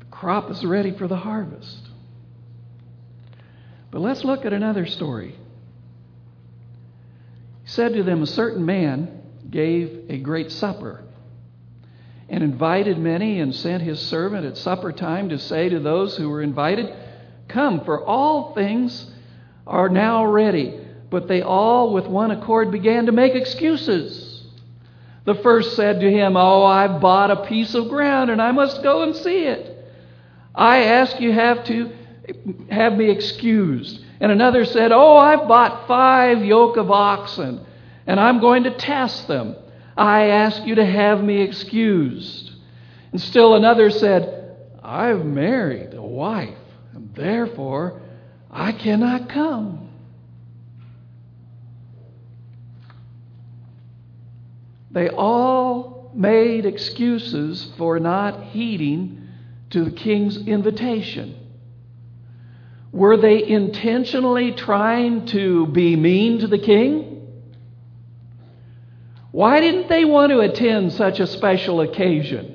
The 0.00 0.06
crop 0.06 0.50
is 0.50 0.64
ready 0.64 0.92
for 0.92 1.08
the 1.08 1.16
harvest. 1.16 1.88
But 3.90 4.00
let's 4.00 4.24
look 4.24 4.46
at 4.46 4.52
another 4.52 4.86
story. 4.86 5.34
He 7.64 7.68
said 7.68 7.94
to 7.94 8.02
them, 8.02 8.22
A 8.22 8.26
certain 8.26 8.64
man 8.64 9.22
gave 9.50 10.06
a 10.08 10.18
great 10.18 10.52
supper 10.52 11.02
and 12.28 12.44
invited 12.44 12.98
many 12.98 13.40
and 13.40 13.54
sent 13.54 13.82
his 13.82 14.00
servant 14.00 14.44
at 14.44 14.56
supper 14.56 14.92
time 14.92 15.30
to 15.30 15.38
say 15.38 15.68
to 15.68 15.80
those 15.80 16.16
who 16.16 16.28
were 16.28 16.42
invited, 16.42 16.94
Come, 17.48 17.84
for 17.84 18.04
all 18.04 18.52
things 18.54 19.10
are 19.66 19.88
now 19.88 20.26
ready. 20.26 20.80
But 21.10 21.28
they 21.28 21.40
all, 21.40 21.92
with 21.92 22.06
one 22.06 22.30
accord, 22.30 22.70
began 22.70 23.06
to 23.06 23.12
make 23.12 23.34
excuses. 23.34 24.42
The 25.24 25.36
first 25.36 25.74
said 25.76 26.00
to 26.00 26.10
him, 26.10 26.36
Oh, 26.36 26.64
I've 26.64 27.00
bought 27.00 27.30
a 27.30 27.46
piece 27.46 27.74
of 27.74 27.88
ground 27.88 28.30
and 28.30 28.40
I 28.40 28.52
must 28.52 28.82
go 28.82 29.02
and 29.02 29.16
see 29.16 29.44
it. 29.44 29.74
I 30.54 30.84
ask 30.84 31.20
you 31.20 31.32
have 31.32 31.64
to 31.64 31.92
have 32.70 32.94
me 32.94 33.10
excused. 33.10 34.04
And 34.20 34.32
another 34.32 34.64
said, 34.64 34.92
Oh, 34.92 35.16
I've 35.16 35.48
bought 35.48 35.86
five 35.86 36.44
yoke 36.44 36.76
of 36.76 36.90
oxen 36.90 37.64
and 38.06 38.18
I'm 38.18 38.40
going 38.40 38.64
to 38.64 38.70
test 38.70 39.28
them. 39.28 39.54
I 39.98 40.26
ask 40.28 40.64
you 40.64 40.76
to 40.76 40.86
have 40.86 41.22
me 41.22 41.42
excused. 41.42 42.52
And 43.10 43.20
still 43.20 43.56
another 43.56 43.90
said, 43.90 44.56
I've 44.82 45.24
married 45.24 45.94
a 45.94 46.02
wife, 46.02 46.56
and 46.94 47.12
therefore 47.14 48.00
I 48.50 48.72
cannot 48.72 49.28
come. 49.28 49.90
They 54.92 55.08
all 55.08 56.10
made 56.14 56.64
excuses 56.64 57.70
for 57.76 57.98
not 57.98 58.44
heeding 58.44 59.28
to 59.70 59.84
the 59.84 59.90
king's 59.90 60.36
invitation. 60.46 61.34
Were 62.92 63.16
they 63.16 63.46
intentionally 63.46 64.52
trying 64.52 65.26
to 65.26 65.66
be 65.66 65.94
mean 65.96 66.38
to 66.38 66.46
the 66.46 66.58
king? 66.58 67.07
Why 69.30 69.60
didn't 69.60 69.88
they 69.88 70.04
want 70.04 70.30
to 70.30 70.40
attend 70.40 70.92
such 70.92 71.20
a 71.20 71.26
special 71.26 71.80
occasion? 71.80 72.54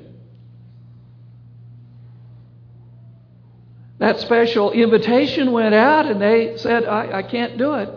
That 3.98 4.18
special 4.20 4.72
invitation 4.72 5.52
went 5.52 5.74
out 5.74 6.06
and 6.06 6.20
they 6.20 6.56
said, 6.56 6.84
I, 6.84 7.18
I 7.18 7.22
can't 7.22 7.56
do 7.56 7.74
it. 7.74 7.88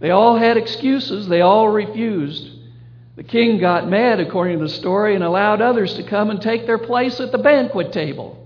They 0.00 0.10
all 0.10 0.36
had 0.36 0.56
excuses, 0.56 1.28
they 1.28 1.40
all 1.40 1.68
refused. 1.68 2.50
The 3.16 3.22
king 3.22 3.58
got 3.58 3.88
mad, 3.88 4.18
according 4.18 4.58
to 4.58 4.64
the 4.64 4.70
story, 4.70 5.14
and 5.14 5.22
allowed 5.22 5.60
others 5.60 5.94
to 5.94 6.02
come 6.02 6.30
and 6.30 6.42
take 6.42 6.66
their 6.66 6.78
place 6.78 7.20
at 7.20 7.30
the 7.30 7.38
banquet 7.38 7.92
table. 7.92 8.40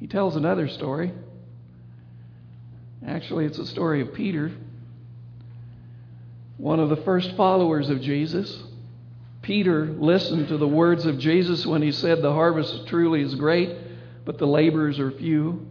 He 0.00 0.08
tells 0.08 0.34
another 0.34 0.68
story. 0.68 1.12
Actually, 3.06 3.44
it's 3.44 3.58
a 3.58 3.66
story 3.66 4.00
of 4.00 4.12
Peter, 4.14 4.50
one 6.58 6.80
of 6.80 6.88
the 6.88 6.96
first 6.96 7.34
followers 7.36 7.88
of 7.88 8.00
Jesus. 8.02 8.62
Peter 9.42 9.86
listened 9.86 10.48
to 10.48 10.58
the 10.58 10.68
words 10.68 11.06
of 11.06 11.18
Jesus 11.18 11.64
when 11.64 11.80
he 11.80 11.92
said, 11.92 12.20
The 12.20 12.32
harvest 12.32 12.86
truly 12.88 13.22
is 13.22 13.36
great, 13.36 13.74
but 14.24 14.38
the 14.38 14.46
laborers 14.46 14.98
are 14.98 15.12
few. 15.12 15.66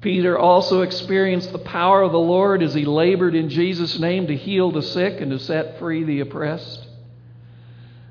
Peter 0.00 0.38
also 0.38 0.80
experienced 0.80 1.52
the 1.52 1.58
power 1.58 2.02
of 2.02 2.12
the 2.12 2.18
Lord 2.18 2.62
as 2.62 2.72
he 2.72 2.86
labored 2.86 3.34
in 3.34 3.50
Jesus' 3.50 3.98
name 3.98 4.28
to 4.28 4.36
heal 4.36 4.70
the 4.70 4.80
sick 4.80 5.20
and 5.20 5.30
to 5.32 5.38
set 5.38 5.78
free 5.78 6.04
the 6.04 6.20
oppressed. 6.20 6.86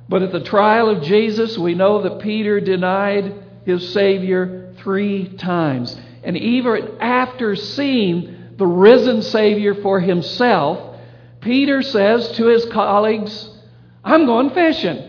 But 0.08 0.22
at 0.22 0.32
the 0.32 0.44
trial 0.44 0.90
of 0.90 1.04
Jesus, 1.04 1.58
we 1.58 1.74
know 1.74 2.02
that 2.02 2.20
Peter 2.20 2.60
denied 2.60 3.34
his 3.66 3.92
Savior 3.94 4.74
three 4.78 5.30
times. 5.30 5.96
And 6.24 6.36
even 6.38 6.98
after 7.00 7.56
seeing 7.56 8.56
the 8.58 8.68
risen 8.68 9.22
Savior 9.22 9.76
for 9.76 10.00
himself, 10.00 10.89
Peter 11.42 11.82
says 11.82 12.32
to 12.34 12.48
his 12.48 12.66
colleagues, 12.66 13.50
I'm 14.04 14.26
going 14.26 14.50
fishing. 14.52 15.06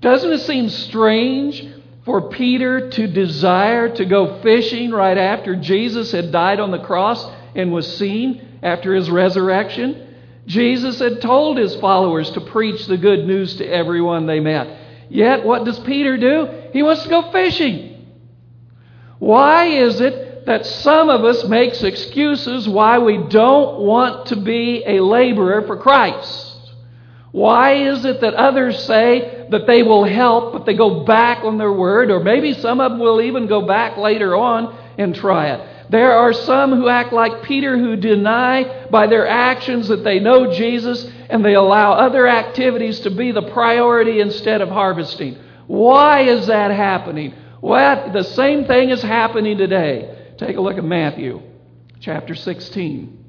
Doesn't 0.00 0.32
it 0.32 0.40
seem 0.40 0.68
strange 0.68 1.64
for 2.04 2.28
Peter 2.28 2.90
to 2.90 3.06
desire 3.06 3.88
to 3.94 4.04
go 4.04 4.40
fishing 4.42 4.90
right 4.90 5.16
after 5.16 5.54
Jesus 5.54 6.10
had 6.10 6.32
died 6.32 6.58
on 6.58 6.72
the 6.72 6.80
cross 6.80 7.24
and 7.54 7.72
was 7.72 7.96
seen 7.96 8.58
after 8.62 8.94
his 8.94 9.08
resurrection? 9.08 10.08
Jesus 10.46 10.98
had 10.98 11.20
told 11.20 11.56
his 11.56 11.76
followers 11.76 12.30
to 12.32 12.40
preach 12.40 12.86
the 12.86 12.96
good 12.96 13.26
news 13.26 13.56
to 13.56 13.66
everyone 13.66 14.26
they 14.26 14.40
met. 14.40 14.80
Yet, 15.08 15.44
what 15.44 15.64
does 15.64 15.78
Peter 15.80 16.16
do? 16.16 16.48
He 16.72 16.82
wants 16.82 17.04
to 17.04 17.08
go 17.08 17.30
fishing. 17.30 18.06
Why 19.20 19.66
is 19.66 20.00
it 20.00 20.21
that 20.46 20.66
some 20.66 21.08
of 21.08 21.24
us 21.24 21.44
makes 21.44 21.82
excuses 21.82 22.68
why 22.68 22.98
we 22.98 23.18
don't 23.18 23.80
want 23.80 24.26
to 24.26 24.36
be 24.36 24.82
a 24.86 25.00
laborer 25.00 25.62
for 25.66 25.76
Christ? 25.76 26.50
Why 27.32 27.72
is 27.74 28.04
it 28.04 28.20
that 28.20 28.34
others 28.34 28.84
say 28.84 29.46
that 29.50 29.66
they 29.66 29.82
will 29.82 30.04
help, 30.04 30.52
but 30.52 30.66
they 30.66 30.74
go 30.74 31.04
back 31.04 31.44
on 31.44 31.56
their 31.56 31.72
word, 31.72 32.10
or 32.10 32.20
maybe 32.20 32.52
some 32.52 32.80
of 32.80 32.92
them 32.92 33.00
will 33.00 33.22
even 33.22 33.46
go 33.46 33.66
back 33.66 33.96
later 33.96 34.36
on 34.36 34.76
and 34.98 35.14
try 35.14 35.48
it? 35.48 35.68
There 35.88 36.12
are 36.12 36.32
some 36.32 36.72
who 36.72 36.88
act 36.88 37.12
like 37.12 37.42
Peter 37.42 37.76
who 37.78 37.96
deny 37.96 38.86
by 38.90 39.06
their 39.06 39.26
actions 39.26 39.88
that 39.88 40.04
they 40.04 40.20
know 40.20 40.52
Jesus 40.52 41.06
and 41.28 41.44
they 41.44 41.54
allow 41.54 41.92
other 41.92 42.26
activities 42.26 43.00
to 43.00 43.10
be 43.10 43.32
the 43.32 43.50
priority 43.50 44.20
instead 44.20 44.60
of 44.60 44.68
harvesting. 44.68 45.36
Why 45.66 46.20
is 46.20 46.46
that 46.46 46.70
happening? 46.70 47.34
Well, 47.60 48.10
the 48.12 48.24
same 48.24 48.64
thing 48.64 48.90
is 48.90 49.02
happening 49.02 49.56
today. 49.56 50.11
Take 50.44 50.56
a 50.56 50.60
look 50.60 50.76
at 50.76 50.82
Matthew 50.82 51.40
chapter 52.00 52.34
16. 52.34 53.24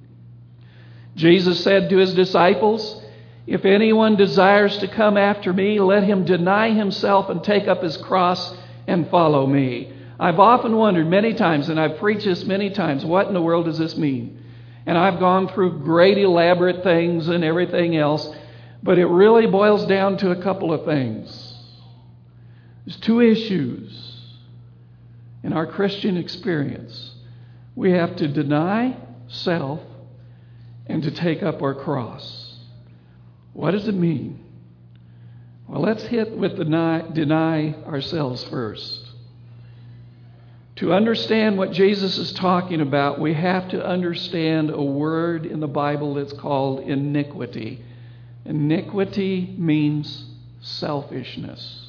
Jesus 1.16 1.64
said 1.64 1.92
to 1.92 1.98
his 1.98 2.16
disciples, 2.16 3.04
If 3.46 3.66
anyone 3.66 4.16
desires 4.16 4.80
to 4.80 4.88
come 4.88 5.16
after 5.16 5.54
me, 5.54 5.80
let 5.80 6.06
him 6.06 6.26
deny 6.26 6.72
himself 6.72 7.30
and 7.30 7.44
take 7.44 7.68
up 7.68 7.84
his 7.84 7.98
cross 7.98 8.58
and 8.88 9.08
follow 9.12 9.46
me. 9.46 9.94
I've 10.20 10.40
often 10.40 10.76
wondered 10.76 11.08
many 11.08 11.36
times, 11.36 11.70
and 11.70 11.80
I've 11.80 12.00
preached 12.00 12.26
this 12.26 12.46
many 12.46 12.72
times, 12.72 13.06
what 13.06 13.28
in 13.28 13.36
the 13.36 13.42
world 13.44 13.66
does 13.66 13.78
this 13.78 13.96
mean? 13.96 14.44
And 14.88 14.98
I've 14.98 15.20
gone 15.20 15.50
through 15.50 15.84
great 15.84 16.18
elaborate 16.18 16.82
things 16.82 17.28
and 17.28 17.44
everything 17.44 17.96
else, 17.96 18.28
but 18.82 18.98
it 18.98 19.06
really 19.06 19.46
boils 19.46 19.86
down 19.86 20.18
to 20.18 20.32
a 20.32 20.42
couple 20.42 20.74
of 20.74 20.84
things. 20.84 21.54
There's 22.88 22.98
two 22.98 23.22
issues 23.22 23.93
in 25.44 25.54
our 25.54 25.68
Christian 25.68 26.18
experience. 26.18 27.12
We 27.76 27.92
have 27.92 28.16
to 28.18 28.28
deny 28.28 28.98
self 29.28 29.82
and 30.88 31.04
to 31.04 31.12
take 31.12 31.44
up 31.44 31.62
our 31.62 31.76
cross. 31.76 32.58
What 33.54 33.72
does 33.72 33.88
it 33.88 33.96
mean? 33.96 34.40
Well, 35.68 35.82
let's 35.82 36.04
hit 36.04 36.36
with 36.36 36.56
deny, 36.56 37.02
deny 37.02 37.74
ourselves 37.86 38.44
first. 38.46 39.12
To 40.78 40.94
understand 40.94 41.58
what 41.58 41.72
Jesus 41.72 42.18
is 42.18 42.34
talking 42.34 42.82
about, 42.82 43.20
we 43.20 43.34
have 43.34 43.70
to 43.70 43.86
understand 43.86 44.72
a 44.72 44.82
word 44.82 45.46
in 45.46 45.60
the 45.60 45.68
Bible 45.68 46.16
that's 46.16 46.34
called 46.34 46.82
iniquity. 46.82 47.84
Iniquity 48.46 49.56
means 49.58 50.26
selfishness. 50.62 51.83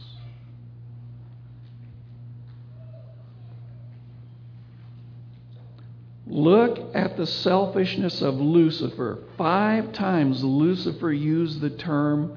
Look 6.35 6.97
at 6.97 7.17
the 7.17 7.29
selfishness 7.29 8.21
of 8.21 8.35
Lucifer. 8.41 9.21
Five 9.39 9.93
times 9.93 10.43
Lucifer 10.43 11.13
used 11.13 11.61
the 11.61 11.71
term, 11.71 12.37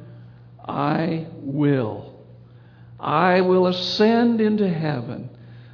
I 0.63 1.25
will. 1.33 2.23
I 2.99 3.41
will 3.41 3.65
ascend 3.65 4.39
into 4.39 4.69
heaven. 4.69 5.31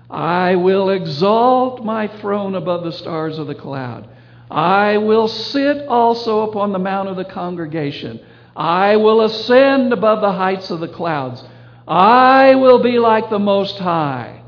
I 0.10 0.56
will 0.56 0.90
exalt 0.92 1.84
my 1.84 2.08
throne 2.08 2.56
above 2.56 2.86
the 2.86 2.94
stars 2.94 3.38
of 3.38 3.48
the 3.48 3.56
cloud. 3.56 4.08
I 4.50 5.00
will 5.00 5.28
sit 5.28 5.86
also 5.90 6.50
upon 6.50 6.72
the 6.72 6.80
mount 6.80 7.10
of 7.10 7.18
the 7.18 7.26
congregation. 7.26 8.22
I 8.56 8.96
will 8.96 9.20
ascend 9.20 9.92
above 9.92 10.22
the 10.22 10.32
heights 10.32 10.72
of 10.72 10.80
the 10.80 10.88
clouds. 10.88 11.44
I 11.86 12.56
will 12.56 12.82
be 12.82 13.00
like 13.00 13.30
the 13.30 13.38
Most 13.38 13.80
High. 13.80 14.44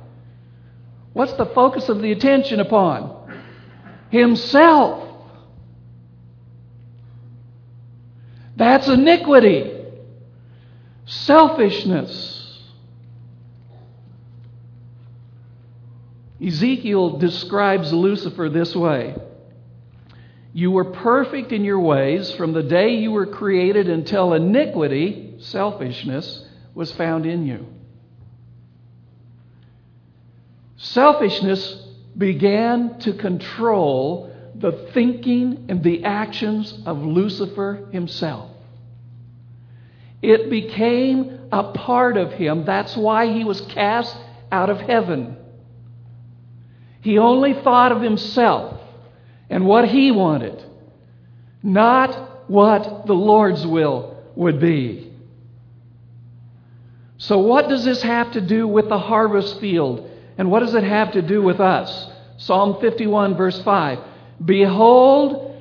What's 1.12 1.34
the 1.34 1.48
focus 1.48 1.90
of 1.90 2.02
the 2.02 2.14
attention 2.14 2.62
upon? 2.62 3.15
Himself. 4.10 5.06
That's 8.56 8.88
iniquity, 8.88 9.72
selfishness. 11.06 12.36
Ezekiel 16.46 17.18
describes 17.18 17.92
Lucifer 17.92 18.50
this 18.50 18.76
way 18.76 19.16
You 20.54 20.72
were 20.72 20.86
perfect 20.86 21.52
in 21.52 21.64
your 21.64 21.80
ways 21.80 22.32
from 22.34 22.54
the 22.54 22.64
day 22.64 22.96
you 22.96 23.12
were 23.12 23.26
created 23.26 23.90
until 23.90 24.34
iniquity, 24.34 25.36
selfishness, 25.40 26.46
was 26.74 26.92
found 26.94 27.26
in 27.26 27.46
you. 27.46 27.68
Selfishness 30.78 31.85
began 32.18 33.00
to 33.00 33.14
control 33.14 34.32
the 34.56 34.90
thinking 34.94 35.66
and 35.70 35.84
the 35.84 36.06
actions 36.06 36.74
of 36.86 37.04
Lucifer 37.04 37.90
himself. 37.92 38.52
It 40.22 40.50
became 40.50 41.50
a 41.52 41.74
part 41.74 42.18
of 42.18 42.32
him. 42.34 42.66
That's 42.66 42.96
why 42.96 43.32
he 43.32 43.44
was 43.44 43.62
cast 43.62 44.16
out 44.52 44.70
of 44.70 44.80
heaven. 44.80 45.38
He 47.02 47.20
only 47.20 47.54
thought 47.54 47.92
of 47.92 48.02
himself 48.02 48.82
and 49.50 49.66
what 49.66 49.88
he 49.88 50.12
wanted, 50.12 50.64
not 51.62 52.50
what 52.50 53.06
the 53.06 53.14
Lord's 53.14 53.66
will 53.66 54.24
would 54.36 54.60
be. 54.60 55.12
So, 57.18 57.40
what 57.40 57.70
does 57.70 57.86
this 57.86 58.02
have 58.02 58.32
to 58.32 58.42
do 58.42 58.68
with 58.68 58.90
the 58.90 58.98
harvest 58.98 59.60
field? 59.60 60.10
And 60.38 60.52
what 60.52 60.60
does 60.60 60.74
it 60.76 60.84
have 60.84 61.14
to 61.14 61.22
do 61.22 61.42
with 61.42 61.60
us? 61.60 62.12
Psalm 62.38 62.80
51, 62.82 63.36
verse 63.36 63.62
5. 63.62 64.00
Behold, 64.44 65.56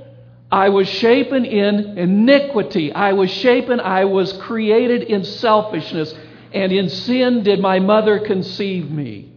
I 0.50 0.68
was 0.68 0.88
shapen 0.88 1.44
in 1.44 1.98
iniquity. 1.98 2.92
I 2.92 3.12
was 3.12 3.30
shapen, 3.30 3.80
I 3.80 4.04
was 4.04 4.32
created 4.34 5.04
in 5.04 5.24
selfishness, 5.24 6.14
and 6.52 6.72
in 6.72 6.88
sin 6.88 7.42
did 7.42 7.60
my 7.60 7.78
mother 7.78 8.20
conceive 8.20 8.90
me. 8.90 9.32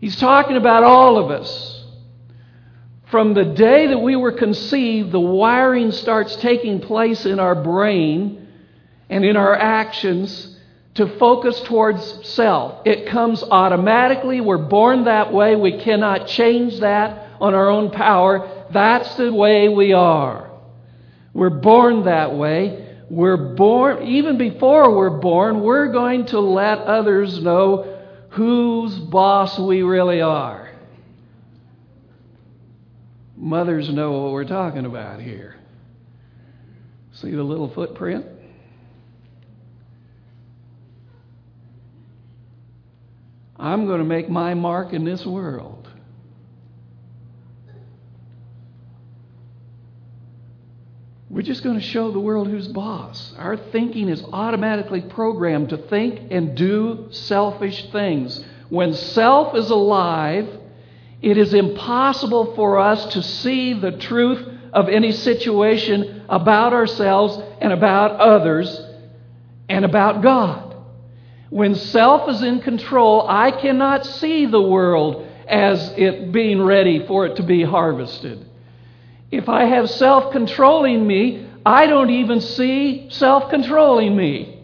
He's 0.00 0.16
talking 0.16 0.56
about 0.56 0.82
all 0.82 1.18
of 1.18 1.30
us. 1.30 1.84
From 3.06 3.34
the 3.34 3.44
day 3.44 3.86
that 3.88 3.98
we 3.98 4.16
were 4.16 4.32
conceived, 4.32 5.12
the 5.12 5.20
wiring 5.20 5.92
starts 5.92 6.34
taking 6.36 6.80
place 6.80 7.24
in 7.24 7.38
our 7.38 7.54
brain 7.54 8.48
and 9.08 9.24
in 9.24 9.36
our 9.36 9.54
actions 9.54 10.55
to 10.96 11.18
focus 11.18 11.60
towards 11.62 12.26
self. 12.26 12.82
It 12.84 13.06
comes 13.06 13.42
automatically. 13.42 14.40
We're 14.40 14.58
born 14.58 15.04
that 15.04 15.32
way. 15.32 15.54
We 15.54 15.78
cannot 15.78 16.26
change 16.26 16.80
that 16.80 17.32
on 17.40 17.54
our 17.54 17.68
own 17.68 17.90
power. 17.90 18.66
That's 18.70 19.14
the 19.16 19.32
way 19.32 19.68
we 19.68 19.92
are. 19.92 20.50
We're 21.32 21.50
born 21.50 22.04
that 22.04 22.34
way. 22.34 22.82
We're 23.08 23.54
born, 23.54 24.04
even 24.06 24.36
before 24.38 24.96
we're 24.96 25.18
born, 25.20 25.60
we're 25.60 25.92
going 25.92 26.26
to 26.26 26.40
let 26.40 26.78
others 26.78 27.40
know 27.40 28.02
whose 28.30 28.98
boss 28.98 29.58
we 29.58 29.82
really 29.82 30.22
are. 30.22 30.70
Mothers 33.36 33.90
know 33.90 34.12
what 34.12 34.32
we're 34.32 34.44
talking 34.44 34.86
about 34.86 35.20
here. 35.20 35.56
See 37.12 37.30
the 37.30 37.42
little 37.42 37.68
footprint? 37.68 38.26
I'm 43.58 43.86
going 43.86 43.98
to 43.98 44.04
make 44.04 44.28
my 44.28 44.54
mark 44.54 44.92
in 44.92 45.04
this 45.04 45.24
world. 45.24 45.88
We're 51.28 51.42
just 51.42 51.62
going 51.62 51.78
to 51.78 51.84
show 51.84 52.12
the 52.12 52.20
world 52.20 52.48
who's 52.48 52.68
boss. 52.68 53.34
Our 53.36 53.56
thinking 53.56 54.08
is 54.08 54.22
automatically 54.32 55.02
programmed 55.02 55.70
to 55.70 55.76
think 55.76 56.30
and 56.30 56.56
do 56.56 57.08
selfish 57.10 57.90
things. 57.90 58.42
When 58.68 58.94
self 58.94 59.54
is 59.54 59.70
alive, 59.70 60.48
it 61.20 61.36
is 61.36 61.52
impossible 61.52 62.54
for 62.54 62.78
us 62.78 63.12
to 63.14 63.22
see 63.22 63.74
the 63.74 63.92
truth 63.92 64.46
of 64.72 64.88
any 64.88 65.12
situation 65.12 66.24
about 66.28 66.72
ourselves 66.72 67.38
and 67.60 67.72
about 67.72 68.12
others 68.12 68.80
and 69.68 69.84
about 69.84 70.22
God. 70.22 70.65
When 71.50 71.74
self 71.74 72.28
is 72.28 72.42
in 72.42 72.60
control, 72.60 73.26
I 73.28 73.50
cannot 73.52 74.04
see 74.04 74.46
the 74.46 74.60
world 74.60 75.26
as 75.46 75.92
it 75.96 76.32
being 76.32 76.60
ready 76.60 77.06
for 77.06 77.26
it 77.26 77.36
to 77.36 77.42
be 77.42 77.62
harvested. 77.62 78.44
If 79.30 79.48
I 79.48 79.64
have 79.64 79.88
self 79.90 80.32
controlling 80.32 81.06
me, 81.06 81.48
I 81.64 81.86
don't 81.86 82.10
even 82.10 82.40
see 82.40 83.08
self 83.10 83.50
controlling 83.50 84.16
me. 84.16 84.60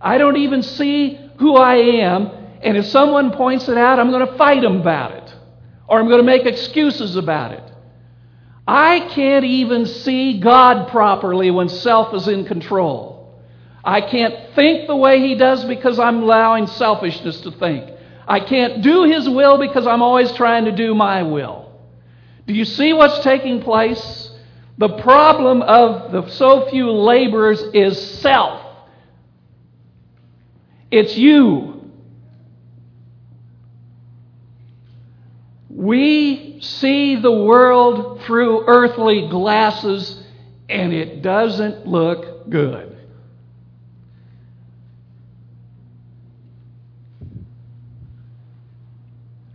I 0.00 0.18
don't 0.18 0.36
even 0.36 0.62
see 0.62 1.18
who 1.38 1.56
I 1.56 1.76
am, 1.76 2.30
and 2.62 2.76
if 2.76 2.86
someone 2.86 3.32
points 3.32 3.68
it 3.68 3.78
out, 3.78 3.98
I'm 3.98 4.10
going 4.10 4.26
to 4.26 4.36
fight 4.36 4.62
them 4.62 4.80
about 4.80 5.12
it, 5.12 5.34
or 5.88 5.98
I'm 5.98 6.08
going 6.08 6.18
to 6.18 6.24
make 6.24 6.46
excuses 6.46 7.16
about 7.16 7.52
it. 7.52 7.62
I 8.66 9.08
can't 9.10 9.44
even 9.44 9.84
see 9.84 10.40
God 10.40 10.88
properly 10.88 11.50
when 11.50 11.68
self 11.68 12.14
is 12.14 12.28
in 12.28 12.44
control. 12.44 13.13
I 13.84 14.00
can't 14.00 14.54
think 14.54 14.86
the 14.86 14.96
way 14.96 15.20
He 15.20 15.34
does 15.34 15.64
because 15.64 15.98
I'm 15.98 16.22
allowing 16.22 16.66
selfishness 16.66 17.40
to 17.42 17.50
think. 17.50 17.90
I 18.26 18.40
can't 18.40 18.82
do 18.82 19.04
His 19.04 19.28
will 19.28 19.58
because 19.58 19.86
I'm 19.86 20.02
always 20.02 20.32
trying 20.32 20.64
to 20.64 20.72
do 20.72 20.94
my 20.94 21.22
will. 21.22 21.72
Do 22.46 22.54
you 22.54 22.64
see 22.64 22.92
what's 22.92 23.22
taking 23.22 23.62
place? 23.62 24.30
The 24.78 24.88
problem 24.98 25.62
of 25.62 26.12
the 26.12 26.28
so 26.30 26.68
few 26.68 26.90
laborers 26.90 27.62
is 27.74 28.00
self. 28.20 28.60
It's 30.90 31.16
you. 31.16 31.90
We 35.68 36.60
see 36.60 37.16
the 37.16 37.32
world 37.32 38.22
through 38.22 38.66
earthly 38.66 39.28
glasses 39.28 40.22
and 40.68 40.92
it 40.92 41.20
doesn't 41.20 41.86
look 41.86 42.48
good. 42.48 42.93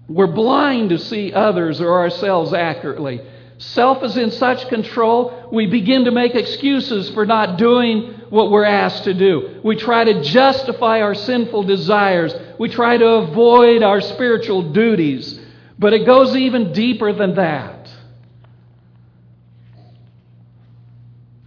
We're 0.09 0.27
blind 0.27 0.89
to 0.89 0.97
see 0.97 1.31
others 1.31 1.79
or 1.79 1.99
ourselves 1.99 2.51
accurately. 2.51 3.21
Self 3.59 4.03
is 4.03 4.17
in 4.17 4.31
such 4.31 4.67
control, 4.69 5.49
we 5.51 5.67
begin 5.67 6.05
to 6.05 6.11
make 6.11 6.33
excuses 6.33 7.09
for 7.11 7.25
not 7.25 7.57
doing 7.57 8.13
what 8.29 8.49
we're 8.49 8.65
asked 8.65 9.03
to 9.03 9.13
do. 9.13 9.61
We 9.63 9.75
try 9.75 10.05
to 10.05 10.23
justify 10.23 11.01
our 11.01 11.13
sinful 11.13 11.63
desires. 11.63 12.33
We 12.57 12.69
try 12.69 12.97
to 12.97 13.05
avoid 13.05 13.83
our 13.83 14.01
spiritual 14.01 14.71
duties. 14.71 15.39
But 15.77 15.93
it 15.93 16.05
goes 16.05 16.35
even 16.35 16.73
deeper 16.73 17.13
than 17.13 17.35
that. 17.35 17.91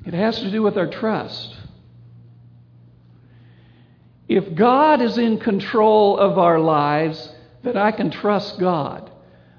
It 0.07 0.14
has 0.14 0.38
to 0.40 0.51
do 0.51 0.62
with 0.62 0.77
our 0.77 0.88
trust. 0.88 1.57
If 4.29 4.55
God 4.55 5.01
is 5.01 5.18
in 5.18 5.38
control 5.38 6.18
of 6.18 6.38
our 6.38 6.59
lives, 6.59 7.33
then 7.62 7.77
I 7.77 7.92
can 7.92 8.11
trust 8.11 8.59
God. 8.59 9.11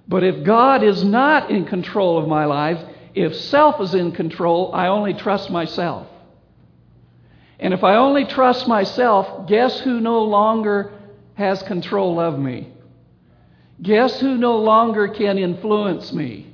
But 0.08 0.24
if 0.24 0.44
God 0.44 0.84
is 0.84 1.04
not 1.04 1.50
in 1.50 1.66
control 1.66 2.18
of 2.18 2.28
my 2.28 2.46
life, 2.46 2.80
if 3.16 3.36
self 3.36 3.80
is 3.82 3.94
in 3.94 4.12
control, 4.12 4.74
I 4.74 4.88
only 4.88 5.14
trust 5.14 5.50
myself. 5.50 6.08
And 7.60 7.74
if 7.74 7.84
I 7.84 7.96
only 7.96 8.26
trust 8.26 8.68
myself, 8.68 9.48
guess 9.48 9.80
who 9.80 10.02
no 10.02 10.24
longer 10.24 10.94
has 11.36 11.64
control 11.64 12.20
of 12.20 12.38
me? 12.38 12.74
Guess 13.82 14.20
who 14.20 14.38
no 14.38 14.58
longer 14.58 15.08
can 15.08 15.38
influence 15.38 16.12
me? 16.12 16.54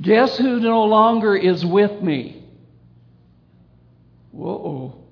Guess 0.00 0.36
who 0.38 0.60
no 0.60 0.84
longer 0.84 1.36
is 1.36 1.64
with 1.64 2.02
me? 2.02 2.44
Whoa. 4.32 5.05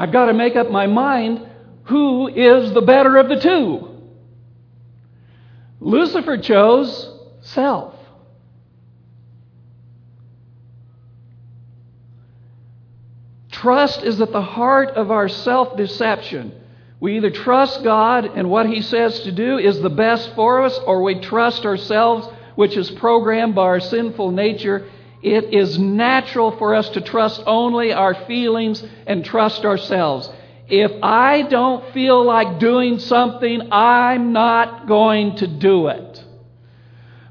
I've 0.00 0.12
got 0.12 0.26
to 0.26 0.32
make 0.32 0.56
up 0.56 0.70
my 0.70 0.86
mind 0.86 1.46
who 1.84 2.26
is 2.28 2.72
the 2.72 2.80
better 2.80 3.18
of 3.18 3.28
the 3.28 3.38
two. 3.38 3.86
Lucifer 5.78 6.38
chose 6.38 7.06
self. 7.42 7.94
Trust 13.52 14.02
is 14.02 14.22
at 14.22 14.32
the 14.32 14.40
heart 14.40 14.88
of 14.96 15.10
our 15.10 15.28
self 15.28 15.76
deception. 15.76 16.54
We 16.98 17.18
either 17.18 17.30
trust 17.30 17.84
God 17.84 18.24
and 18.24 18.48
what 18.48 18.70
He 18.70 18.80
says 18.80 19.20
to 19.20 19.32
do 19.32 19.58
is 19.58 19.82
the 19.82 19.90
best 19.90 20.34
for 20.34 20.62
us, 20.62 20.78
or 20.86 21.02
we 21.02 21.20
trust 21.20 21.66
ourselves, 21.66 22.26
which 22.54 22.74
is 22.74 22.90
programmed 22.90 23.54
by 23.54 23.64
our 23.64 23.80
sinful 23.80 24.30
nature 24.30 24.88
it 25.22 25.52
is 25.52 25.78
natural 25.78 26.52
for 26.52 26.74
us 26.74 26.88
to 26.90 27.00
trust 27.00 27.42
only 27.46 27.92
our 27.92 28.14
feelings 28.26 28.82
and 29.06 29.24
trust 29.24 29.64
ourselves. 29.64 30.30
If 30.68 30.92
I 31.02 31.42
don't 31.42 31.92
feel 31.92 32.24
like 32.24 32.58
doing 32.58 32.98
something, 32.98 33.70
I'm 33.70 34.32
not 34.32 34.86
going 34.86 35.36
to 35.36 35.46
do 35.46 35.88
it. 35.88 36.24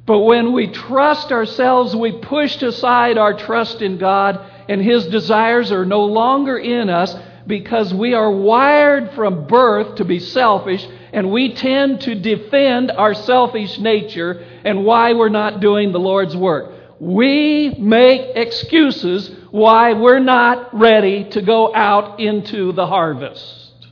But 0.06 0.20
when 0.20 0.54
we 0.54 0.68
trust 0.68 1.32
ourselves, 1.32 1.96
we 1.96 2.12
push 2.12 2.62
aside 2.62 3.18
our 3.18 3.34
trust 3.34 3.82
in 3.82 3.98
God, 3.98 4.40
and 4.68 4.82
His 4.82 5.08
desires 5.08 5.72
are 5.72 5.86
no 5.86 6.06
longer 6.06 6.58
in 6.58 6.90
us 6.90 7.16
because 7.48 7.94
we 7.94 8.14
are 8.14 8.32
wired 8.32 9.14
from 9.14 9.48
birth 9.48 9.96
to 9.96 10.06
be 10.06 10.20
selfish, 10.20 10.88
and 11.14 11.32
we 11.32 11.54
tend 11.54 12.02
to 12.02 12.14
defend 12.14 12.92
our 12.92 13.16
selfish 13.16 13.80
nature 13.80 14.46
and 14.64 14.86
why 14.86 15.14
we're 15.14 15.30
not 15.30 15.60
doing 15.60 15.92
the 15.92 16.00
Lord's 16.00 16.38
work 16.38 16.79
we 17.00 17.70
make 17.80 18.36
excuses 18.36 19.32
why 19.52 19.94
we're 19.94 20.20
not 20.20 20.78
ready 20.78 21.30
to 21.30 21.42
go 21.42 21.74
out 21.74 22.20
into 22.20 22.74
the 22.74 22.86
harvest. 22.86 23.88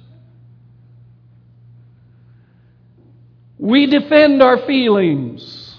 We 3.58 3.88
defend 3.88 4.44
our 4.44 4.58
feelings. 4.60 5.76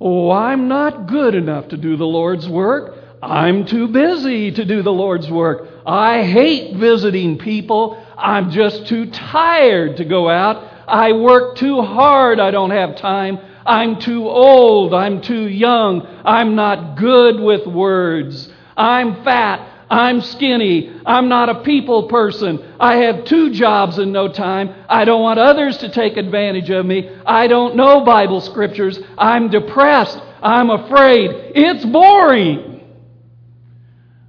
Oh, 0.00 0.30
I'm 0.30 0.68
not 0.68 1.06
good 1.06 1.34
enough 1.34 1.68
to 1.68 1.76
do 1.76 1.96
the 1.96 2.06
Lord's 2.06 2.48
work. 2.48 2.98
I'm 3.22 3.66
too 3.66 3.88
busy 3.88 4.50
to 4.52 4.64
do 4.64 4.82
the 4.82 4.92
Lord's 4.92 5.30
work. 5.30 5.68
I 5.86 6.24
hate 6.24 6.76
visiting 6.76 7.38
people. 7.38 8.04
I'm 8.16 8.50
just 8.50 8.86
too 8.86 9.10
tired 9.10 9.98
to 9.98 10.04
go 10.04 10.28
out. 10.28 10.68
I 10.88 11.12
work 11.12 11.56
too 11.56 11.82
hard. 11.82 12.40
I 12.40 12.50
don't 12.50 12.70
have 12.70 12.96
time. 12.96 13.38
I'm 13.66 13.98
too 13.98 14.28
old. 14.28 14.94
I'm 14.94 15.20
too 15.20 15.48
young. 15.48 16.06
I'm 16.24 16.54
not 16.54 16.96
good 16.96 17.40
with 17.40 17.66
words. 17.66 18.48
I'm 18.76 19.22
fat. 19.24 19.68
I'm 19.90 20.22
skinny. 20.22 20.90
I'm 21.04 21.28
not 21.28 21.50
a 21.50 21.60
people 21.62 22.08
person. 22.08 22.74
I 22.80 22.96
have 22.96 23.26
two 23.26 23.50
jobs 23.50 23.98
in 23.98 24.10
no 24.10 24.28
time. 24.28 24.74
I 24.88 25.04
don't 25.04 25.20
want 25.20 25.38
others 25.38 25.76
to 25.78 25.90
take 25.90 26.16
advantage 26.16 26.70
of 26.70 26.86
me. 26.86 27.10
I 27.26 27.46
don't 27.46 27.76
know 27.76 28.02
Bible 28.02 28.40
scriptures. 28.40 28.98
I'm 29.18 29.50
depressed. 29.50 30.18
I'm 30.42 30.70
afraid. 30.70 31.30
It's 31.54 31.84
boring. 31.84 32.72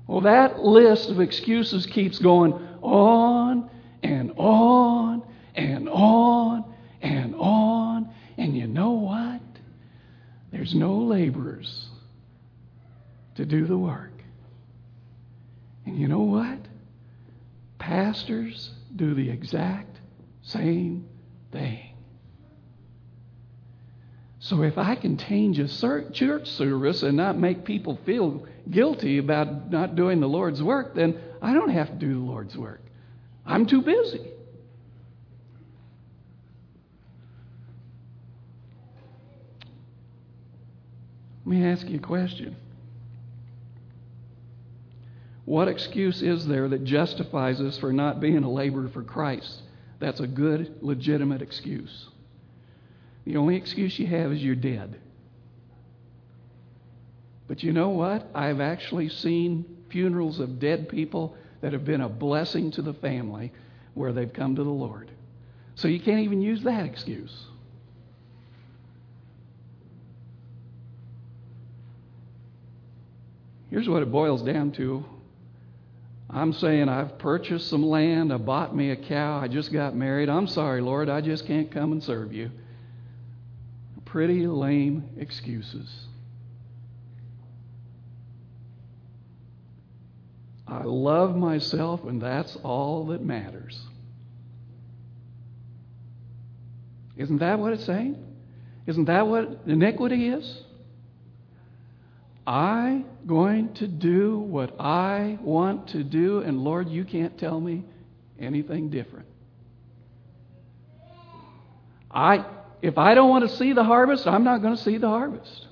Well, 0.05 0.21
that 0.21 0.59
list 0.59 1.09
of 1.09 1.21
excuses 1.21 1.85
keeps 1.85 2.19
going 2.19 2.53
on 2.81 3.69
and 4.03 4.33
on 4.37 5.23
and 5.55 5.87
on 5.87 6.65
and 7.01 7.35
on 7.35 7.92
and 8.43 8.57
you 8.57 8.67
know 8.67 8.91
what? 8.91 9.39
There's 10.51 10.75
no 10.75 10.97
laborers 10.97 11.87
to 13.35 13.45
do 13.45 13.65
the 13.65 13.77
work. 13.77 14.11
And 15.85 15.97
you 15.97 16.09
know 16.09 16.23
what? 16.23 16.59
Pastors 17.79 18.71
do 18.93 19.13
the 19.13 19.29
exact 19.29 19.97
same 20.41 21.07
thing. 21.53 21.95
So 24.39 24.61
if 24.63 24.77
I 24.77 24.95
can 24.95 25.17
change 25.17 25.57
a 25.57 25.69
church 26.11 26.47
service 26.47 27.01
and 27.01 27.15
not 27.15 27.37
make 27.37 27.63
people 27.63 27.97
feel 28.05 28.45
guilty 28.69 29.19
about 29.19 29.71
not 29.71 29.95
doing 29.95 30.19
the 30.19 30.27
Lord's 30.27 30.61
work, 30.61 30.95
then 30.95 31.17
I 31.41 31.53
don't 31.53 31.69
have 31.69 31.87
to 31.87 31.95
do 31.95 32.13
the 32.15 32.19
Lord's 32.19 32.57
work. 32.57 32.81
I'm 33.45 33.65
too 33.65 33.81
busy. 33.81 34.32
Let 41.45 41.55
me 41.55 41.65
ask 41.65 41.87
you 41.87 41.97
a 41.97 42.01
question. 42.01 42.55
What 45.45 45.67
excuse 45.67 46.21
is 46.21 46.47
there 46.47 46.69
that 46.69 46.85
justifies 46.85 47.59
us 47.59 47.77
for 47.77 47.91
not 47.91 48.21
being 48.21 48.43
a 48.43 48.49
laborer 48.49 48.87
for 48.89 49.03
Christ? 49.03 49.61
That's 49.99 50.21
a 50.21 50.27
good, 50.27 50.77
legitimate 50.81 51.41
excuse. 51.41 52.07
The 53.25 53.37
only 53.37 53.55
excuse 53.55 53.97
you 53.99 54.07
have 54.07 54.31
is 54.31 54.41
you're 54.41 54.55
dead. 54.55 54.99
But 57.47 57.61
you 57.61 57.73
know 57.73 57.89
what? 57.89 58.27
I've 58.33 58.61
actually 58.61 59.09
seen 59.09 59.65
funerals 59.89 60.39
of 60.39 60.59
dead 60.59 60.89
people 60.89 61.35
that 61.61 61.73
have 61.73 61.85
been 61.85 62.01
a 62.01 62.09
blessing 62.09 62.71
to 62.71 62.81
the 62.81 62.93
family 62.95 63.51
where 63.93 64.11
they've 64.11 64.31
come 64.31 64.55
to 64.55 64.63
the 64.63 64.69
Lord. 64.69 65.11
So 65.75 65.87
you 65.87 65.99
can't 65.99 66.21
even 66.21 66.41
use 66.41 66.63
that 66.63 66.85
excuse. 66.85 67.47
Here's 73.73 73.89
what 73.89 74.03
it 74.03 74.11
boils 74.11 74.43
down 74.43 74.71
to 74.73 75.03
I'm 76.29 76.53
saying 76.53 76.89
I've 76.89 77.17
purchased 77.17 77.69
some 77.69 77.83
land, 77.83 78.31
I 78.31 78.37
bought 78.37 78.75
me 78.75 78.91
a 78.91 78.95
cow, 78.95 79.39
I 79.39 79.47
just 79.47 79.73
got 79.73 79.95
married. 79.95 80.29
I'm 80.29 80.45
sorry, 80.45 80.79
Lord, 80.79 81.09
I 81.09 81.21
just 81.21 81.47
can't 81.47 81.71
come 81.71 81.91
and 81.91 82.03
serve 82.03 82.31
you. 82.33 82.51
Pretty 84.05 84.45
lame 84.45 85.09
excuses. 85.17 85.89
I 90.67 90.83
love 90.83 91.35
myself, 91.35 92.03
and 92.03 92.21
that's 92.21 92.55
all 92.57 93.07
that 93.07 93.23
matters. 93.23 93.79
Isn't 97.17 97.39
that 97.39 97.57
what 97.57 97.73
it's 97.73 97.85
saying? 97.85 98.23
Isn't 98.85 99.05
that 99.05 99.25
what 99.25 99.61
iniquity 99.65 100.27
is? 100.27 100.61
I 102.45 103.03
going 103.25 103.73
to 103.75 103.87
do 103.87 104.37
what 104.37 104.79
I 104.79 105.37
want 105.41 105.89
to 105.89 106.03
do, 106.03 106.39
and 106.39 106.59
Lord, 106.59 106.89
you 106.89 107.05
can't 107.05 107.37
tell 107.37 107.59
me 107.59 107.83
anything 108.39 108.89
different. 108.89 109.27
I 112.11 112.45
if 112.81 112.97
I 112.97 113.15
don't 113.15 113.29
want 113.29 113.49
to 113.49 113.55
see 113.55 113.71
the 113.71 113.83
harvest, 113.83 114.27
I'm 114.27 114.43
not 114.43 114.61
going 114.61 114.75
to 114.75 114.81
see 114.81 114.97
the 114.97 115.07
harvest. 115.07 115.67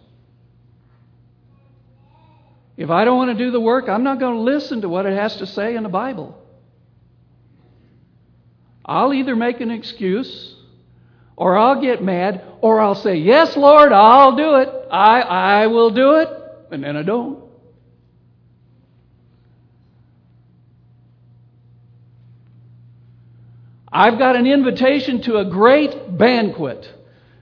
If 2.78 2.90
I 2.90 3.04
don't 3.04 3.18
want 3.18 3.38
to 3.38 3.44
do 3.44 3.52
the 3.52 3.60
work, 3.60 3.90
I'm 3.90 4.04
not 4.04 4.18
going 4.18 4.36
to 4.36 4.40
listen 4.40 4.82
to 4.82 4.90
what 4.90 5.06
it 5.06 5.18
has 5.18 5.36
to 5.38 5.46
say 5.46 5.76
in 5.76 5.84
the 5.84 5.90
Bible. 5.90 6.42
I'll 8.86 9.14
either 9.14 9.36
make 9.36 9.60
an 9.60 9.72
excuse 9.72 10.56
or 11.36 11.58
I'll 11.58 11.82
get 11.82 12.02
mad 12.02 12.44
or 12.62 12.80
I'll 12.80 12.96
say, 12.96 13.16
Yes, 13.16 13.58
Lord, 13.58 13.92
I'll 13.92 14.38
do 14.38 14.56
it. 14.56 14.70
I, 14.90 15.22
I 15.22 15.68
will 15.68 15.92
do 15.92 16.16
it. 16.16 16.30
And 16.72 16.84
then 16.84 16.96
I 16.96 17.04
don't. 17.04 17.44
I've 23.92 24.18
got 24.18 24.38
an 24.38 24.48
invitation 24.48 25.22
to 25.24 25.38
a 25.38 25.46
great 25.46 26.18
banquet, 26.18 26.90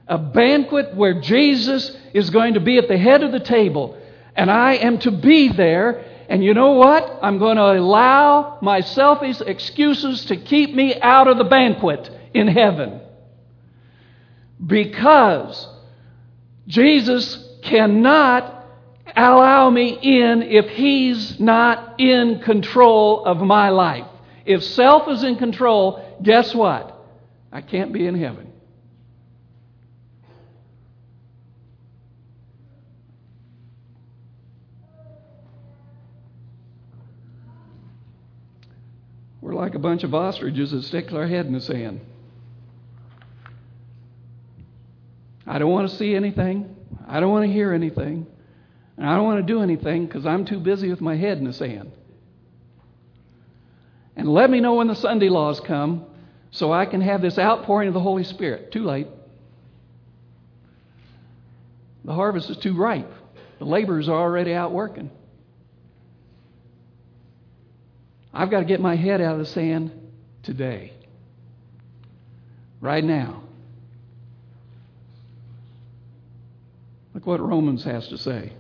a 0.07 0.17
banquet 0.17 0.95
where 0.95 1.21
Jesus 1.21 1.95
is 2.13 2.31
going 2.31 2.55
to 2.55 2.59
be 2.59 2.79
at 2.79 2.87
the 2.87 2.97
head 2.97 3.21
of 3.21 3.31
the 3.31 3.39
table 3.39 3.95
and 4.35 4.49
I 4.49 4.75
am 4.75 4.99
to 4.99 5.11
be 5.11 5.49
there. 5.49 6.05
And 6.29 6.43
you 6.43 6.53
know 6.53 6.71
what? 6.71 7.19
I'm 7.21 7.39
going 7.39 7.57
to 7.57 7.63
allow 7.63 8.57
my 8.61 8.79
selfish 8.79 9.41
excuses 9.41 10.25
to 10.25 10.37
keep 10.37 10.73
me 10.73 10.99
out 11.01 11.27
of 11.27 11.37
the 11.37 11.43
banquet 11.43 12.09
in 12.33 12.47
heaven. 12.47 13.01
Because 14.65 15.67
Jesus 16.67 17.45
cannot 17.63 18.58
allow 19.15 19.69
me 19.69 19.97
in 20.01 20.43
if 20.43 20.69
He's 20.69 21.39
not 21.39 21.99
in 21.99 22.39
control 22.39 23.25
of 23.25 23.37
my 23.37 23.69
life. 23.69 24.07
If 24.45 24.63
self 24.63 25.07
is 25.09 25.23
in 25.23 25.35
control, 25.37 26.17
guess 26.23 26.55
what? 26.55 26.95
I 27.51 27.61
can't 27.61 27.93
be 27.93 28.05
in 28.05 28.15
heaven. 28.15 28.49
We're 39.41 39.55
like 39.55 39.75
a 39.75 39.79
bunch 39.79 40.03
of 40.03 40.13
ostriches 40.13 40.71
that 40.71 40.83
stick 40.83 41.09
their 41.09 41.27
head 41.27 41.45
in 41.45 41.53
the 41.53 41.61
sand. 41.61 42.01
I 45.47 45.57
don't 45.57 45.71
want 45.71 45.89
to 45.89 45.95
see 45.95 46.15
anything. 46.15 46.75
I 47.07 47.19
don't 47.19 47.31
want 47.31 47.45
to 47.47 47.51
hear 47.51 47.73
anything. 47.73 48.27
And 48.99 49.07
I 49.07 49.15
don't 49.15 49.23
want 49.23 49.39
to 49.39 49.53
do 49.53 49.61
anything 49.61 50.05
because 50.05 50.25
I'm 50.25 50.43
too 50.43 50.59
busy 50.59 50.89
with 50.89 50.99
my 50.99 51.15
head 51.15 51.37
in 51.37 51.45
the 51.45 51.53
sand. 51.53 51.93
And 54.17 54.27
let 54.27 54.49
me 54.49 54.59
know 54.59 54.75
when 54.75 54.87
the 54.87 54.95
Sunday 54.95 55.29
laws 55.29 55.61
come 55.61 56.05
so 56.51 56.73
I 56.73 56.85
can 56.85 56.99
have 56.99 57.21
this 57.21 57.39
outpouring 57.39 57.87
of 57.87 57.93
the 57.93 58.01
Holy 58.01 58.25
Spirit. 58.25 58.73
Too 58.73 58.83
late. 58.83 59.07
The 62.03 62.13
harvest 62.13 62.49
is 62.49 62.57
too 62.57 62.75
ripe. 62.75 63.09
The 63.59 63.65
laborers 63.65 64.09
are 64.09 64.19
already 64.19 64.53
out 64.53 64.73
working. 64.73 65.09
I've 68.33 68.51
got 68.51 68.59
to 68.59 68.65
get 68.65 68.81
my 68.81 68.97
head 68.97 69.21
out 69.21 69.33
of 69.33 69.39
the 69.39 69.45
sand 69.45 69.91
today, 70.43 70.91
right 72.81 73.03
now. 73.03 73.43
Look 77.13 77.25
what 77.25 77.39
Romans 77.39 77.85
has 77.85 78.05
to 78.09 78.17
say. 78.17 78.51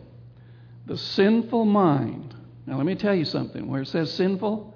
The 0.89 0.97
sinful 0.97 1.65
mind. 1.65 2.33
Now, 2.65 2.77
let 2.77 2.85
me 2.87 2.95
tell 2.95 3.13
you 3.13 3.23
something. 3.23 3.67
Where 3.67 3.83
it 3.83 3.87
says 3.87 4.11
sinful, 4.11 4.73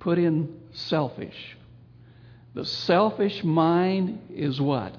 put 0.00 0.18
in 0.18 0.52
selfish. 0.72 1.56
The 2.54 2.64
selfish 2.64 3.44
mind 3.44 4.18
is 4.34 4.60
what? 4.60 4.96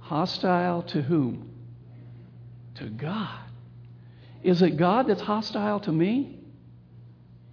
Hostile 0.00 0.84
to 0.84 1.02
whom? 1.02 1.50
To 2.76 2.84
God. 2.84 3.40
Is 4.42 4.62
it 4.62 4.78
God 4.78 5.06
that's 5.06 5.20
hostile 5.20 5.80
to 5.80 5.92
me? 5.92 6.38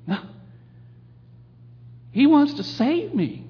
No. 0.08 0.19
He 2.12 2.28
wants 2.28 2.54
to 2.54 2.63
save 2.63 3.13
me. 3.13 3.45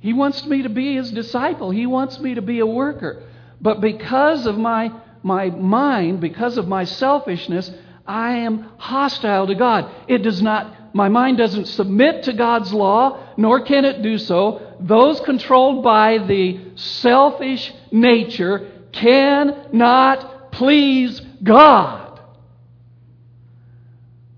He 0.00 0.12
wants 0.12 0.44
me 0.44 0.62
to 0.62 0.68
be 0.68 0.96
his 0.96 1.12
disciple. 1.12 1.70
He 1.70 1.86
wants 1.86 2.18
me 2.18 2.34
to 2.34 2.42
be 2.42 2.58
a 2.58 2.66
worker. 2.66 3.22
But 3.60 3.80
because 3.80 4.44
of 4.46 4.58
my, 4.58 4.90
my 5.22 5.50
mind, 5.50 6.20
because 6.20 6.58
of 6.58 6.68
my 6.68 6.84
selfishness, 6.84 7.70
I 8.06 8.38
am 8.38 8.70
hostile 8.78 9.46
to 9.46 9.54
God. 9.54 9.90
It 10.08 10.18
does 10.18 10.40
not, 10.40 10.94
my 10.94 11.08
mind 11.08 11.38
doesn't 11.38 11.66
submit 11.66 12.24
to 12.24 12.32
God's 12.32 12.72
law, 12.72 13.20
nor 13.36 13.60
can 13.60 13.84
it 13.84 14.02
do 14.02 14.18
so. 14.18 14.76
Those 14.80 15.20
controlled 15.20 15.82
by 15.82 16.18
the 16.18 16.60
selfish 16.76 17.72
nature 17.90 18.70
cannot 18.92 20.52
please 20.52 21.20
God. 21.42 22.20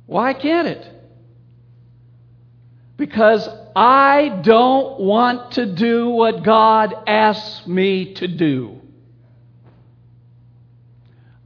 Why 0.07 0.35
can't 0.35 0.67
it? 0.67 0.91
because 3.01 3.49
I 3.75 4.41
don't 4.43 5.01
want 5.01 5.53
to 5.53 5.65
do 5.65 6.11
what 6.11 6.45
God 6.45 6.95
asks 7.07 7.67
me 7.67 8.13
to 8.15 8.29
do. 8.29 8.79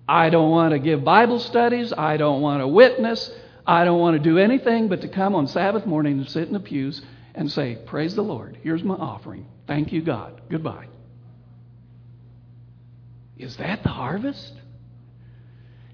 I 0.08 0.30
don't 0.30 0.50
want 0.50 0.72
to 0.72 0.78
give 0.78 1.02
Bible 1.04 1.38
studies. 1.40 1.92
I 1.92 2.16
don't 2.16 2.42
want 2.42 2.60
to 2.60 2.68
witness. 2.68 3.30
I 3.66 3.84
don't 3.84 4.00
want 4.00 4.16
to 4.16 4.22
do 4.22 4.38
anything 4.38 4.88
but 4.88 5.00
to 5.00 5.08
come 5.08 5.34
on 5.34 5.46
Sabbath 5.46 5.86
morning 5.86 6.18
and 6.18 6.28
sit 6.28 6.46
in 6.46 6.52
the 6.52 6.60
pews 6.60 7.00
and 7.34 7.50
say, 7.50 7.76
Praise 7.86 8.14
the 8.14 8.22
Lord. 8.22 8.58
Here's 8.62 8.84
my 8.84 8.94
offering. 8.94 9.46
Thank 9.66 9.92
you, 9.92 10.02
God. 10.02 10.42
Goodbye. 10.50 10.88
Is 13.38 13.56
that 13.56 13.82
the 13.82 13.88
harvest? 13.88 14.52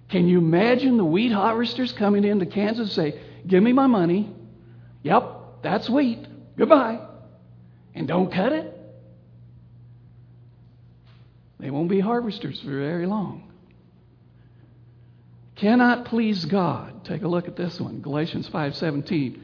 Can 0.08 0.26
you 0.26 0.38
imagine 0.38 0.96
the 0.96 1.04
wheat 1.04 1.32
harvesters 1.32 1.92
coming 1.92 2.24
into 2.24 2.46
Kansas 2.46 2.96
and 2.96 3.14
say, 3.14 3.20
Give 3.46 3.62
me 3.62 3.72
my 3.72 3.86
money. 3.86 4.34
Yep, 5.02 5.62
that's 5.62 5.88
wheat. 5.88 6.26
Goodbye. 6.58 7.00
And 7.94 8.08
don't 8.08 8.32
cut 8.32 8.52
it. 8.52 8.76
They 11.60 11.70
won't 11.70 11.88
be 11.88 12.00
harvesters 12.00 12.60
for 12.60 12.70
very 12.70 13.06
long. 13.06 13.49
Cannot 15.60 16.06
please 16.06 16.46
God. 16.46 17.04
Take 17.04 17.20
a 17.20 17.28
look 17.28 17.46
at 17.46 17.54
this 17.54 17.78
one. 17.78 18.00
Galatians 18.00 18.48
5:17. 18.48 19.42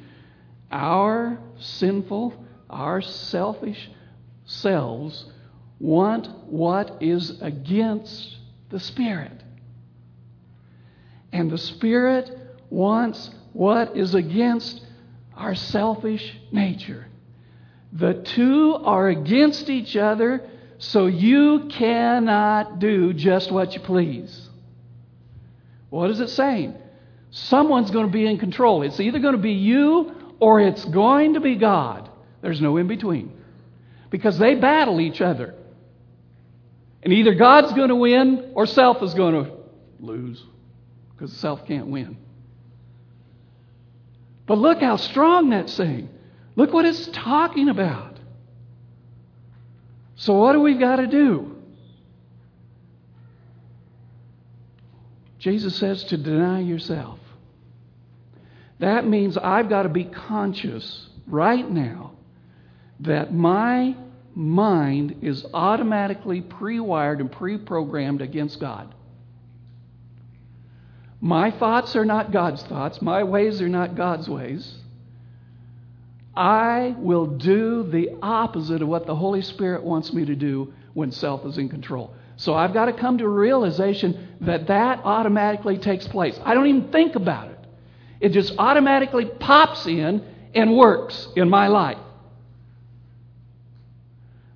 Our 0.73 1.39
sinful, 1.59 2.33
our 2.71 3.03
selfish 3.03 3.91
selves 4.47 5.27
want 5.79 6.31
what 6.47 6.97
is 7.03 7.43
against 7.43 8.39
the 8.71 8.81
Spirit. 8.81 9.45
And 11.35 11.51
the 11.51 11.59
Spirit 11.59 12.35
wants 12.71 13.29
what 13.53 13.95
is 13.95 14.15
against 14.15 14.87
our 15.37 15.55
selfish 15.55 16.35
nature. 16.51 17.09
The 17.93 18.15
two 18.15 18.75
are 18.77 19.11
against 19.11 19.69
each 19.69 19.99
other, 19.99 20.49
so 20.79 21.09
you 21.09 21.67
cannot 21.69 22.79
do 22.79 23.13
just 23.13 23.53
what 23.53 23.75
you 23.75 23.81
please. 23.81 24.49
What 25.91 26.11
is 26.11 26.21
it 26.21 26.31
saying? 26.31 26.75
Someone's 27.31 27.91
going 27.91 28.07
to 28.07 28.13
be 28.13 28.27
in 28.27 28.39
control. 28.39 28.83
It's 28.83 29.01
either 29.01 29.19
going 29.19 29.37
to 29.37 29.43
be 29.43 29.53
you 29.53 30.13
or 30.41 30.61
it's 30.61 30.85
going 30.85 31.35
to 31.35 31.41
be 31.41 31.57
God. 31.57 32.09
There's 32.43 32.61
no 32.61 32.77
in 32.77 32.87
between. 32.87 33.33
Because 34.11 34.39
they 34.39 34.55
battle 34.55 35.01
each 35.01 35.21
other. 35.21 35.55
And 37.03 37.13
either 37.13 37.35
God's 37.35 37.73
going 37.73 37.89
to 37.89 37.97
win 37.97 38.53
or 38.55 38.67
self 38.67 39.03
is 39.03 39.15
going 39.15 39.45
to 39.45 39.53
lose. 40.01 40.43
Because 41.13 41.33
self 41.37 41.67
can't 41.67 41.87
win. 41.87 42.17
But 44.47 44.59
look 44.59 44.81
how 44.81 44.97
strong 44.97 45.51
that's 45.51 45.73
saying. 45.73 46.09
Look 46.55 46.73
what 46.73 46.85
it's 46.85 47.07
talking 47.09 47.69
about. 47.69 48.19
So, 50.17 50.35
what 50.35 50.53
do 50.53 50.61
we 50.61 50.75
got 50.75 50.97
to 50.97 51.07
do? 51.07 51.56
Jesus 55.47 55.77
says 55.77 56.03
to 56.03 56.17
deny 56.17 56.59
yourself. 56.59 57.21
That 58.81 59.07
means 59.07 59.39
I've 59.39 59.69
got 59.69 59.85
to 59.85 59.89
be 59.89 60.03
conscious 60.03 61.07
right 61.25 61.71
now 61.71 62.15
that 62.99 63.33
my 63.33 63.95
mind 64.35 65.21
is 65.23 65.47
automatically 65.55 66.41
pre 66.41 66.81
wired 66.81 67.21
and 67.21 67.31
pre 67.31 67.59
programmed 67.59 68.23
against 68.23 68.59
God. 68.59 68.93
My 71.21 71.53
thoughts 71.53 71.95
are 71.95 72.05
not 72.05 72.33
God's 72.33 72.65
thoughts, 72.65 73.01
my 73.01 73.23
ways 73.23 73.63
are 73.63 73.69
not 73.69 73.95
God's 73.95 74.29
ways. 74.29 74.75
I 76.35 76.97
will 76.99 77.27
do 77.27 77.85
the 77.85 78.19
opposite 78.21 78.83
of 78.83 78.89
what 78.89 79.07
the 79.07 79.15
Holy 79.15 79.43
Spirit 79.43 79.85
wants 79.85 80.13
me 80.13 80.25
to 80.25 80.35
do 80.35 80.75
when 80.93 81.13
self 81.13 81.47
is 81.47 81.57
in 81.57 81.69
control. 81.69 82.17
So 82.37 82.55
I've 82.55 82.75
got 82.75 82.87
to 82.87 82.93
come 82.93 83.19
to 83.19 83.25
a 83.25 83.29
realization 83.29 84.37
that 84.43 84.67
that 84.67 85.01
automatically 85.05 85.79
takes 85.79 86.07
place. 86.09 86.39
I 86.45 86.55
don't 86.55 86.67
even 86.67 86.93
think 86.93 87.17
about 87.17 87.49
it. 87.49 87.59
It 88.21 88.29
just 88.31 88.55
automatically 88.59 89.27
pops 89.27 89.87
in 89.87 90.23
and 90.55 90.77
works 90.77 91.29
in 91.37 91.49
my 91.49 91.69
life. 91.69 91.99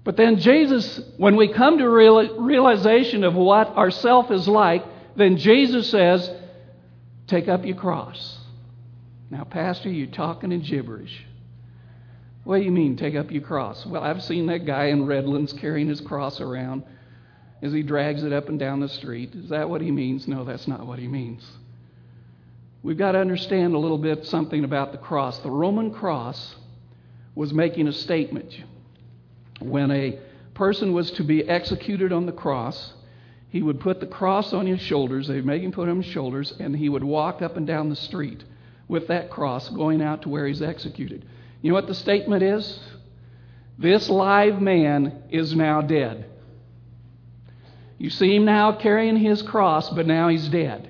But 0.05 0.17
then 0.17 0.39
Jesus, 0.39 1.01
when 1.19 1.37
we 1.37 1.53
come 1.53 1.79
to 1.79 1.89
real, 1.89 2.39
realization 2.39 3.23
of 3.23 3.35
what 3.35 3.69
our 3.69 3.91
self 3.91 4.31
is 4.31 4.49
like, 4.49 4.85
then 5.17 5.37
Jesus 5.37 5.91
says, 5.91 6.31
Take 7.27 7.49
up 7.49 7.65
your 7.65 7.77
cross. 7.77 8.39
Now, 9.31 9.45
Pastor, 9.45 9.89
you're 9.89 10.09
talking 10.09 10.51
in 10.51 10.63
gibberish. 10.63 11.25
What 12.43 12.59
do 12.59 12.65
you 12.65 12.73
mean, 12.73 12.97
take 12.97 13.15
up 13.15 13.31
your 13.31 13.43
cross? 13.43 13.87
Well, 13.87 14.03
I've 14.03 14.25
seen 14.25 14.47
that 14.47 14.67
guy 14.67 14.87
in 14.87 15.07
Redlands 15.07 15.53
carrying 15.53 15.89
his 15.89 16.01
cross 16.01 16.41
around 16.41 16.83
as 17.63 17.73
he 17.73 17.83
drags 17.83 18.23
it 18.23 18.33
up 18.33 18.49
and 18.49 18.59
down 18.59 18.81
the 18.81 18.89
street. 18.89 19.35
Is 19.35 19.51
that 19.51 19.69
what 19.69 19.81
he 19.81 19.91
means? 19.91 20.27
No, 20.27 20.45
that's 20.45 20.67
not 20.67 20.87
what 20.87 20.99
he 20.99 21.07
means. 21.07 21.47
We've 22.83 22.97
got 22.97 23.13
to 23.13 23.19
understand 23.19 23.75
a 23.75 23.79
little 23.79 23.99
bit 23.99 24.27
something 24.27 24.65
about 24.65 24.93
the 24.93 24.99
cross. 24.99 25.39
The 25.41 25.51
Roman 25.51 25.93
cross 25.93 26.55
was 27.35 27.53
making 27.53 27.89
a 27.89 27.93
statement. 27.93 28.59
When 29.61 29.91
a 29.91 30.19
person 30.55 30.95
was 30.95 31.11
to 31.13 31.23
be 31.23 31.47
executed 31.47 32.13
on 32.13 32.25
the 32.25 32.33
cross, 32.33 32.95
he 33.51 33.63
would 33.63 33.81
put 33.81 34.01
the 34.01 34.07
cross 34.07 34.53
on 34.55 34.67
his 34.67 34.81
shoulders. 34.81 35.29
They'd 35.29 35.45
make 35.45 35.63
him 35.63 35.73
put 35.73 35.89
it 35.89 35.91
on 35.91 36.03
his 36.03 36.11
shoulders, 36.11 36.55
and 36.59 36.75
he 36.75 36.89
would 36.89 37.05
walk 37.05 37.43
up 37.43 37.57
and 37.57 37.67
down 37.67 37.91
the 37.91 37.97
street 37.97 38.43
with 38.89 39.09
that 39.09 39.31
cross 39.31 39.69
going 39.69 40.01
out 40.01 40.23
to 40.23 40.29
where 40.29 40.47
he's 40.47 40.63
executed. 40.63 41.27
You 41.61 41.71
know 41.71 41.75
what 41.75 41.87
the 41.87 41.95
statement 41.95 42.43
is? 42.43 42.79
This 43.79 44.09
live 44.09 44.63
man 44.63 45.23
is 45.31 45.55
now 45.55 45.83
dead. 45.83 46.30
You 48.01 48.09
see 48.09 48.35
him 48.35 48.47
now 48.47 48.73
carrying 48.73 49.19
his 49.19 49.43
cross, 49.43 49.91
but 49.91 50.07
now 50.07 50.29
he's 50.29 50.49
dead. 50.49 50.89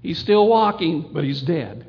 He's 0.00 0.18
still 0.18 0.48
walking, 0.48 1.10
but 1.12 1.22
he's 1.22 1.42
dead. 1.42 1.86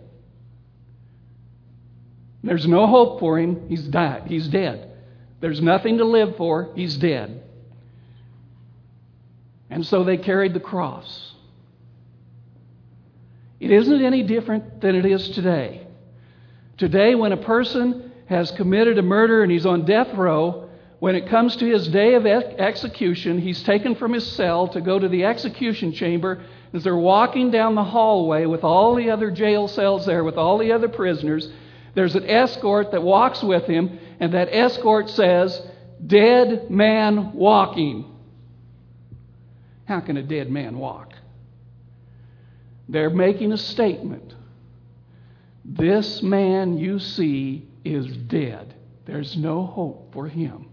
There's 2.43 2.67
no 2.67 2.85
hope 2.85 3.21
for 3.21 3.39
him. 3.39 3.69
He's 3.69 3.83
died. 3.83 4.23
He's 4.27 4.49
dead. 4.49 4.91
There's 5.39 5.61
nothing 5.61 5.99
to 5.99 6.03
live 6.03 6.35
for. 6.35 6.73
He's 6.75 6.97
dead. 6.97 7.43
And 9.69 9.85
so 9.85 10.03
they 10.03 10.17
carried 10.17 10.53
the 10.53 10.59
cross. 10.59 11.33
It 13.61 13.71
isn't 13.71 14.03
any 14.03 14.23
different 14.23 14.81
than 14.81 14.95
it 14.95 15.05
is 15.05 15.29
today. 15.29 15.87
Today, 16.77 17.15
when 17.15 17.31
a 17.31 17.37
person 17.37 18.11
has 18.25 18.51
committed 18.51 18.97
a 18.97 19.01
murder 19.01 19.43
and 19.43 19.51
he's 19.51 19.65
on 19.65 19.85
death 19.85 20.13
row, 20.13 20.64
when 20.99 21.15
it 21.15 21.27
comes 21.27 21.55
to 21.57 21.65
his 21.65 21.87
day 21.89 22.13
of 22.13 22.25
execution, 22.25 23.39
he's 23.39 23.61
taken 23.63 23.95
from 23.95 24.13
his 24.13 24.25
cell 24.31 24.67
to 24.69 24.81
go 24.81 24.97
to 24.97 25.07
the 25.07 25.25
execution 25.25 25.91
chamber. 25.91 26.43
As 26.73 26.83
they're 26.83 26.95
walking 26.95 27.51
down 27.51 27.75
the 27.75 27.83
hallway 27.83 28.45
with 28.45 28.63
all 28.63 28.95
the 28.95 29.09
other 29.09 29.31
jail 29.31 29.67
cells 29.67 30.05
there, 30.05 30.23
with 30.23 30.37
all 30.37 30.57
the 30.57 30.71
other 30.71 30.87
prisoners, 30.87 31.49
there's 31.95 32.15
an 32.15 32.29
escort 32.29 32.91
that 32.91 33.01
walks 33.01 33.41
with 33.43 33.65
him, 33.65 33.99
and 34.19 34.33
that 34.33 34.49
escort 34.51 35.09
says, 35.09 35.61
Dead 36.05 36.69
man 36.69 37.33
walking. 37.33 38.11
How 39.85 39.99
can 39.99 40.17
a 40.17 40.23
dead 40.23 40.49
man 40.49 40.77
walk? 40.77 41.13
They're 42.89 43.09
making 43.09 43.51
a 43.51 43.57
statement. 43.57 44.33
This 45.63 46.21
man 46.21 46.77
you 46.77 46.99
see 46.99 47.67
is 47.83 48.05
dead. 48.05 48.75
There's 49.05 49.35
no 49.37 49.65
hope 49.65 50.13
for 50.13 50.27
him. 50.27 50.69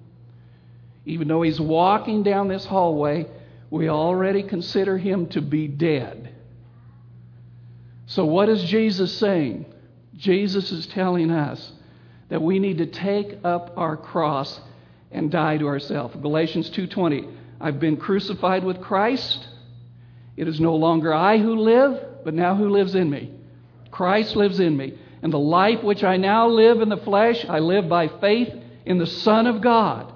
Even 1.04 1.28
though 1.28 1.42
he's 1.42 1.60
walking 1.60 2.22
down 2.22 2.48
this 2.48 2.64
hallway, 2.64 3.26
we 3.70 3.88
already 3.88 4.42
consider 4.42 4.98
him 4.98 5.26
to 5.28 5.40
be 5.40 5.66
dead. 5.66 6.34
So, 8.06 8.24
what 8.24 8.48
is 8.48 8.62
Jesus 8.64 9.16
saying? 9.16 9.66
Jesus 10.16 10.70
is 10.70 10.86
telling 10.86 11.30
us 11.30 11.72
that 12.28 12.42
we 12.42 12.58
need 12.58 12.78
to 12.78 12.86
take 12.86 13.38
up 13.42 13.72
our 13.76 13.96
cross 13.96 14.60
and 15.10 15.30
die 15.30 15.56
to 15.58 15.66
ourselves. 15.66 16.14
Galatians 16.20 16.70
2:20 16.70 17.26
I've 17.60 17.80
been 17.80 17.96
crucified 17.96 18.64
with 18.64 18.80
Christ. 18.80 19.48
It 20.36 20.48
is 20.48 20.60
no 20.60 20.74
longer 20.74 21.14
I 21.14 21.38
who 21.38 21.56
live, 21.56 22.00
but 22.24 22.34
now 22.34 22.54
who 22.54 22.68
lives 22.68 22.94
in 22.94 23.08
me? 23.08 23.30
Christ 23.90 24.34
lives 24.34 24.58
in 24.58 24.76
me. 24.76 24.94
And 25.22 25.32
the 25.32 25.38
life 25.38 25.82
which 25.82 26.02
I 26.02 26.16
now 26.16 26.48
live 26.48 26.80
in 26.80 26.88
the 26.88 26.96
flesh, 26.96 27.46
I 27.48 27.60
live 27.60 27.88
by 27.88 28.08
faith 28.08 28.52
in 28.84 28.98
the 28.98 29.06
Son 29.06 29.46
of 29.46 29.60
God 29.60 30.11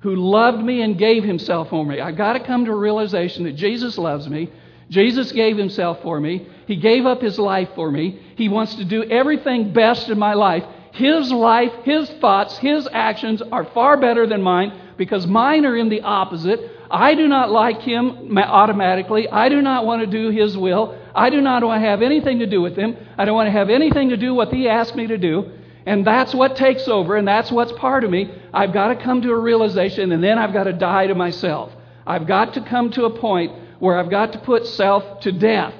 who 0.00 0.16
loved 0.16 0.62
me 0.62 0.82
and 0.82 0.98
gave 0.98 1.24
himself 1.24 1.70
for 1.70 1.84
me. 1.84 2.00
I 2.00 2.12
got 2.12 2.32
to 2.34 2.40
come 2.40 2.64
to 2.64 2.72
a 2.72 2.76
realization 2.76 3.44
that 3.44 3.56
Jesus 3.56 3.98
loves 3.98 4.28
me. 4.28 4.50
Jesus 4.88 5.30
gave 5.30 5.56
himself 5.56 6.02
for 6.02 6.20
me. 6.20 6.48
He 6.66 6.76
gave 6.76 7.06
up 7.06 7.20
his 7.20 7.38
life 7.38 7.68
for 7.74 7.90
me. 7.90 8.20
He 8.36 8.48
wants 8.48 8.74
to 8.76 8.84
do 8.84 9.04
everything 9.04 9.72
best 9.72 10.08
in 10.08 10.18
my 10.18 10.34
life. 10.34 10.64
His 10.92 11.30
life, 11.30 11.72
his 11.84 12.10
thoughts, 12.20 12.58
his 12.58 12.88
actions 12.92 13.40
are 13.40 13.64
far 13.66 13.96
better 13.96 14.26
than 14.26 14.42
mine 14.42 14.72
because 14.96 15.26
mine 15.26 15.64
are 15.64 15.76
in 15.76 15.88
the 15.88 16.00
opposite. 16.00 16.60
I 16.90 17.14
do 17.14 17.28
not 17.28 17.50
like 17.50 17.80
him 17.82 18.36
automatically. 18.36 19.28
I 19.28 19.48
do 19.48 19.62
not 19.62 19.86
want 19.86 20.00
to 20.00 20.06
do 20.06 20.30
his 20.30 20.56
will. 20.56 20.98
I 21.14 21.30
do 21.30 21.40
not 21.40 21.62
want 21.62 21.82
to 21.82 21.88
have 21.88 22.02
anything 22.02 22.40
to 22.40 22.46
do 22.46 22.60
with 22.60 22.76
him. 22.76 22.96
I 23.16 23.24
don't 23.24 23.36
want 23.36 23.46
to 23.46 23.52
have 23.52 23.70
anything 23.70 24.08
to 24.08 24.16
do 24.16 24.34
what 24.34 24.52
he 24.52 24.68
asked 24.68 24.96
me 24.96 25.06
to 25.06 25.18
do. 25.18 25.52
And 25.86 26.06
that's 26.06 26.34
what 26.34 26.56
takes 26.56 26.88
over, 26.88 27.16
and 27.16 27.26
that's 27.26 27.50
what's 27.50 27.72
part 27.72 28.04
of 28.04 28.10
me. 28.10 28.30
I've 28.52 28.72
got 28.72 28.88
to 28.88 28.96
come 28.96 29.22
to 29.22 29.30
a 29.30 29.38
realization, 29.38 30.12
and 30.12 30.22
then 30.22 30.38
I've 30.38 30.52
got 30.52 30.64
to 30.64 30.72
die 30.72 31.06
to 31.06 31.14
myself. 31.14 31.72
I've 32.06 32.26
got 32.26 32.54
to 32.54 32.60
come 32.62 32.90
to 32.92 33.04
a 33.04 33.18
point 33.18 33.52
where 33.78 33.98
I've 33.98 34.10
got 34.10 34.32
to 34.32 34.38
put 34.38 34.66
self 34.66 35.20
to 35.20 35.32
death. 35.32 35.74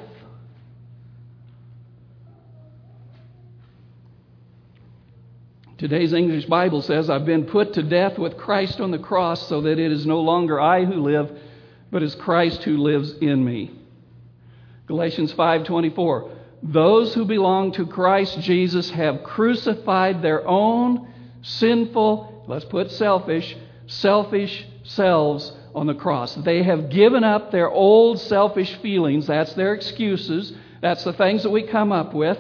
Today's 5.78 6.12
English 6.12 6.44
Bible 6.44 6.82
says, 6.82 7.08
I've 7.08 7.24
been 7.24 7.46
put 7.46 7.72
to 7.74 7.82
death 7.82 8.18
with 8.18 8.36
Christ 8.36 8.80
on 8.80 8.90
the 8.90 8.98
cross 8.98 9.48
so 9.48 9.62
that 9.62 9.78
it 9.78 9.92
is 9.92 10.04
no 10.04 10.20
longer 10.20 10.60
I 10.60 10.84
who 10.84 11.02
live, 11.02 11.30
but 11.90 12.02
is 12.02 12.14
Christ 12.14 12.62
who 12.64 12.76
lives 12.76 13.14
in 13.14 13.44
me. 13.44 13.70
Galatians 14.86 15.32
5:24 15.32 16.36
those 16.62 17.14
who 17.14 17.24
belong 17.24 17.72
to 17.72 17.86
Christ 17.86 18.40
Jesus 18.40 18.90
have 18.90 19.22
crucified 19.22 20.20
their 20.20 20.46
own 20.46 21.08
sinful, 21.42 22.39
let's 22.50 22.66
put 22.66 22.90
selfish, 22.90 23.56
selfish 23.86 24.66
selves 24.82 25.52
on 25.74 25.86
the 25.86 25.94
cross. 25.94 26.34
They 26.34 26.62
have 26.62 26.90
given 26.90 27.24
up 27.24 27.50
their 27.50 27.70
old 27.70 28.20
selfish 28.20 28.74
feelings. 28.76 29.26
That's 29.26 29.54
their 29.54 29.72
excuses. 29.72 30.52
That's 30.82 31.04
the 31.04 31.12
things 31.14 31.42
that 31.44 31.50
we 31.50 31.62
come 31.62 31.92
up 31.92 32.12
with 32.12 32.38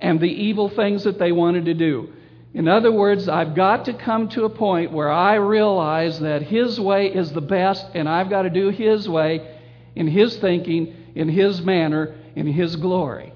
and 0.00 0.18
the 0.18 0.26
evil 0.26 0.68
things 0.68 1.04
that 1.04 1.18
they 1.18 1.30
wanted 1.30 1.66
to 1.66 1.74
do. 1.74 2.12
In 2.54 2.68
other 2.68 2.90
words, 2.90 3.28
I've 3.28 3.54
got 3.54 3.84
to 3.86 3.94
come 3.94 4.28
to 4.30 4.44
a 4.44 4.50
point 4.50 4.92
where 4.92 5.10
I 5.10 5.36
realize 5.36 6.18
that 6.20 6.42
His 6.42 6.80
way 6.80 7.06
is 7.06 7.32
the 7.32 7.40
best, 7.40 7.86
and 7.94 8.08
I've 8.08 8.28
got 8.28 8.42
to 8.42 8.50
do 8.50 8.68
His 8.70 9.08
way 9.08 9.56
in 9.94 10.08
His 10.08 10.36
thinking, 10.36 10.94
in 11.14 11.28
His 11.28 11.62
manner, 11.62 12.14
in 12.34 12.46
His 12.46 12.76
glory 12.76 13.32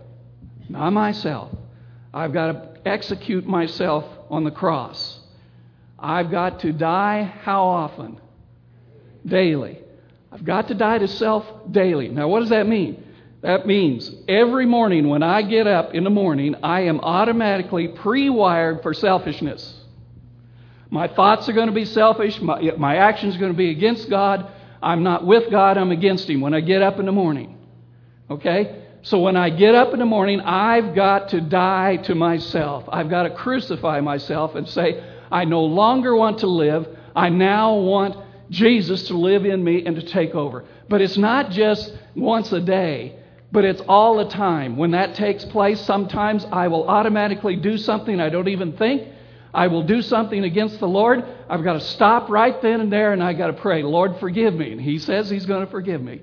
not 0.69 0.93
myself. 0.93 1.51
I've 2.13 2.33
got 2.33 2.53
to 2.53 2.89
execute 2.89 3.47
myself 3.47 4.05
on 4.31 4.45
the 4.45 4.51
cross. 4.51 5.16
I've 5.99 6.31
got 6.31 6.61
to 6.61 6.73
die 6.73 7.23
how 7.23 7.65
often? 7.65 8.21
Daily. 9.25 9.79
I've 10.31 10.45
got 10.45 10.69
to 10.69 10.75
die 10.75 10.99
to 10.99 11.09
self 11.09 11.47
daily. 11.71 12.09
Now, 12.09 12.29
what 12.29 12.41
does 12.41 12.51
that 12.51 12.67
mean? 12.67 13.03
That 13.43 13.67
means 13.67 14.11
every 14.29 14.67
morning 14.67 15.09
when 15.09 15.23
I 15.23 15.43
get 15.43 15.67
up 15.67 15.95
in 15.95 16.05
the 16.05 16.11
morning, 16.11 16.57
I 16.63 16.83
am 16.83 17.01
automatically 17.01 17.89
pre 17.89 18.29
wired 18.29 18.83
for 18.83 18.93
selfishness. 18.93 19.75
My 20.91 21.09
thoughts 21.09 21.49
are 21.49 21.53
going 21.53 21.69
to 21.69 21.75
be 21.75 21.85
selfish. 21.85 22.41
My, 22.41 22.61
my 22.77 22.97
actions 22.97 23.37
are 23.37 23.39
going 23.39 23.53
to 23.53 23.57
be 23.57 23.71
against 23.71 24.09
God. 24.09 24.51
I'm 24.83 25.03
not 25.03 25.27
with 25.27 25.51
God, 25.51 25.79
I'm 25.79 25.91
against 25.91 26.29
Him 26.29 26.41
when 26.41 26.55
I 26.55 26.61
get 26.61 26.83
up 26.83 26.99
in 26.99 27.07
the 27.07 27.13
morning. 27.13 27.57
Okay? 28.31 28.83
So 29.03 29.21
when 29.21 29.37
I 29.37 29.51
get 29.51 29.75
up 29.75 29.93
in 29.93 30.01
the 30.01 30.07
morning, 30.07 30.41
I've 30.41 30.95
got 30.95 31.31
to 31.31 31.41
die 31.41 31.97
to 31.99 32.15
myself. 32.15 32.85
I've 32.89 33.09
got 33.09 33.23
to 33.23 33.31
crucify 33.31 34.01
myself 34.01 34.55
and 34.55 34.69
say, 34.69 35.03
I 35.31 35.45
no 35.45 35.63
longer 35.65 36.15
want 36.15 36.39
to 36.39 36.47
live. 36.47 36.87
I 37.15 37.29
now 37.29 37.75
want 37.75 38.17
Jesus 38.51 39.09
to 39.09 39.17
live 39.17 39.45
in 39.45 39.63
me 39.63 39.85
and 39.85 39.97
to 39.97 40.03
take 40.03 40.35
over. 40.35 40.65
But 40.89 41.01
it's 41.01 41.17
not 41.17 41.51
just 41.51 41.93
once 42.15 42.53
a 42.53 42.61
day. 42.61 43.19
But 43.53 43.65
it's 43.65 43.81
all 43.89 44.17
the 44.17 44.29
time. 44.29 44.77
When 44.77 44.91
that 44.91 45.15
takes 45.15 45.45
place, 45.45 45.81
sometimes 45.81 46.45
I 46.51 46.69
will 46.69 46.89
automatically 46.89 47.57
do 47.57 47.79
something 47.79 48.21
I 48.21 48.29
don't 48.29 48.49
even 48.49 48.77
think. 48.77 49.09
I 49.55 49.69
will 49.69 49.85
do 49.85 50.03
something 50.03 50.45
against 50.45 50.81
the 50.81 50.89
Lord. 50.89 51.25
I've 51.49 51.65
got 51.65 51.75
to 51.75 51.81
stop 51.81 52.29
right 52.29 52.61
then 52.61 52.81
and 52.81 52.93
there 52.93 53.13
and 53.13 53.23
I've 53.23 53.39
got 53.39 53.47
to 53.47 53.53
pray, 53.55 53.83
Lord, 53.83 54.19
forgive 54.19 54.53
me. 54.55 54.73
And 54.73 54.81
He 54.81 54.99
says 54.99 55.31
He's 55.31 55.47
going 55.47 55.65
to 55.65 55.71
forgive 55.71 56.03
me. 56.03 56.21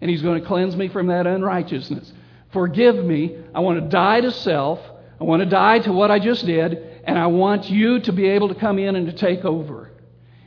And 0.00 0.10
He's 0.10 0.22
going 0.22 0.40
to 0.40 0.46
cleanse 0.46 0.76
me 0.76 0.88
from 0.88 1.08
that 1.08 1.26
unrighteousness. 1.26 2.12
Forgive 2.52 3.04
me. 3.04 3.36
I 3.54 3.60
want 3.60 3.80
to 3.82 3.88
die 3.88 4.20
to 4.20 4.30
self. 4.30 4.78
I 5.20 5.24
want 5.24 5.42
to 5.42 5.48
die 5.48 5.80
to 5.80 5.92
what 5.92 6.10
I 6.10 6.18
just 6.18 6.46
did. 6.46 6.87
And 7.08 7.18
I 7.18 7.28
want 7.28 7.70
you 7.70 8.00
to 8.00 8.12
be 8.12 8.26
able 8.26 8.48
to 8.48 8.54
come 8.54 8.78
in 8.78 8.94
and 8.94 9.06
to 9.06 9.14
take 9.14 9.42
over. 9.42 9.90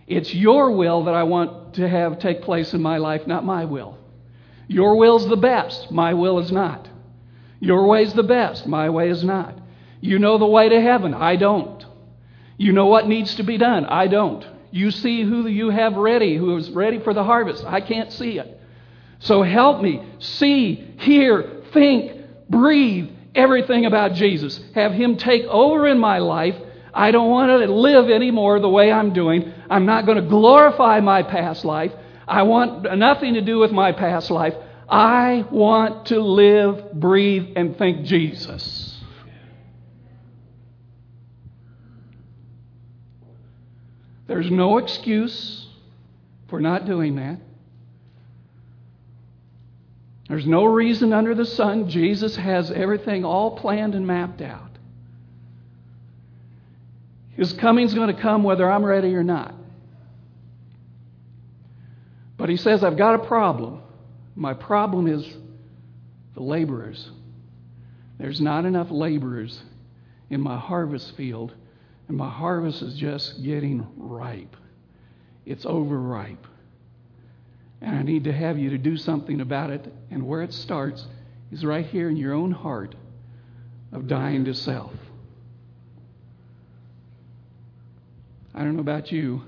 It's 0.05 0.31
your 0.31 0.69
will 0.69 1.05
that 1.05 1.15
I 1.15 1.23
want 1.23 1.73
to 1.73 1.89
have 1.89 2.19
take 2.19 2.43
place 2.43 2.75
in 2.75 2.83
my 2.83 2.97
life, 2.97 3.25
not 3.25 3.43
my 3.43 3.65
will. 3.65 3.97
Your 4.67 4.95
will's 4.95 5.27
the 5.27 5.37
best. 5.37 5.89
My 5.89 6.13
will 6.13 6.37
is 6.37 6.51
not. 6.51 6.87
Your 7.59 7.87
way's 7.87 8.13
the 8.13 8.21
best. 8.21 8.67
My 8.67 8.91
way 8.91 9.09
is 9.09 9.23
not. 9.23 9.57
You 10.01 10.19
know 10.19 10.37
the 10.37 10.45
way 10.45 10.69
to 10.69 10.79
heaven. 10.79 11.15
I 11.15 11.35
don't. 11.35 11.83
You 12.57 12.73
know 12.73 12.85
what 12.85 13.07
needs 13.07 13.33
to 13.35 13.43
be 13.43 13.57
done. 13.57 13.85
I 13.85 14.05
don't. 14.05 14.45
You 14.69 14.91
see 14.91 15.23
who 15.23 15.47
you 15.47 15.71
have 15.71 15.95
ready, 15.95 16.37
who 16.37 16.55
is 16.57 16.69
ready 16.69 16.99
for 16.99 17.15
the 17.15 17.23
harvest. 17.23 17.65
I 17.65 17.81
can't 17.81 18.13
see 18.13 18.37
it. 18.37 18.61
So 19.17 19.41
help 19.41 19.81
me 19.81 20.05
see, 20.19 20.93
hear, 20.99 21.63
think, 21.73 22.21
breathe 22.49 23.09
everything 23.35 23.85
about 23.85 24.13
Jesus. 24.13 24.59
Have 24.75 24.93
Him 24.93 25.17
take 25.17 25.43
over 25.45 25.87
in 25.87 25.99
my 25.99 26.19
life. 26.19 26.55
I 26.93 27.11
don't 27.11 27.29
want 27.29 27.49
to 27.49 27.71
live 27.71 28.09
anymore 28.09 28.59
the 28.59 28.69
way 28.69 28.91
I'm 28.91 29.13
doing. 29.13 29.53
I'm 29.69 29.85
not 29.85 30.05
going 30.05 30.21
to 30.21 30.27
glorify 30.27 30.99
my 30.99 31.23
past 31.23 31.63
life. 31.63 31.91
I 32.27 32.43
want 32.43 32.97
nothing 32.97 33.35
to 33.35 33.41
do 33.41 33.59
with 33.59 33.71
my 33.71 33.91
past 33.91 34.29
life. 34.29 34.53
I 34.89 35.45
want 35.49 36.07
to 36.07 36.19
live, 36.19 36.93
breathe, 36.93 37.53
and 37.55 37.77
think 37.77 38.05
Jesus. 38.05 39.01
There's 44.27 44.51
no 44.51 44.77
excuse 44.77 45.67
for 46.49 46.59
not 46.59 46.85
doing 46.85 47.15
that. 47.15 47.39
There's 50.31 50.47
no 50.47 50.63
reason 50.63 51.11
under 51.11 51.35
the 51.35 51.45
sun. 51.45 51.89
Jesus 51.89 52.37
has 52.37 52.71
everything 52.71 53.25
all 53.25 53.57
planned 53.57 53.95
and 53.95 54.07
mapped 54.07 54.41
out. 54.41 54.77
His 57.31 57.51
coming's 57.51 57.93
going 57.93 58.15
to 58.15 58.21
come 58.21 58.41
whether 58.41 58.71
I'm 58.71 58.85
ready 58.85 59.13
or 59.13 59.23
not. 59.23 59.53
But 62.37 62.47
he 62.47 62.55
says, 62.55 62.81
I've 62.81 62.95
got 62.95 63.15
a 63.15 63.25
problem. 63.25 63.81
My 64.33 64.53
problem 64.53 65.05
is 65.07 65.29
the 66.33 66.43
laborers. 66.43 67.11
There's 68.17 68.39
not 68.39 68.63
enough 68.63 68.89
laborers 68.89 69.61
in 70.29 70.39
my 70.39 70.57
harvest 70.57 71.13
field, 71.17 71.53
and 72.07 72.15
my 72.15 72.29
harvest 72.29 72.81
is 72.81 72.93
just 72.93 73.43
getting 73.43 73.85
ripe. 73.97 74.55
It's 75.45 75.65
overripe. 75.65 76.47
And 77.81 77.95
I 77.95 78.03
need 78.03 78.25
to 78.25 78.31
have 78.31 78.59
you 78.59 78.69
to 78.69 78.77
do 78.77 78.95
something 78.95 79.41
about 79.41 79.71
it. 79.71 79.91
And 80.11 80.27
where 80.27 80.43
it 80.43 80.53
starts 80.53 81.05
is 81.51 81.65
right 81.65 81.85
here 81.85 82.09
in 82.09 82.17
your 82.17 82.33
own 82.33 82.51
heart 82.51 82.95
of 83.91 84.07
dying 84.07 84.45
to 84.45 84.53
self. 84.53 84.91
I 88.53 88.59
don't 88.59 88.75
know 88.75 88.81
about 88.81 89.11
you, 89.11 89.41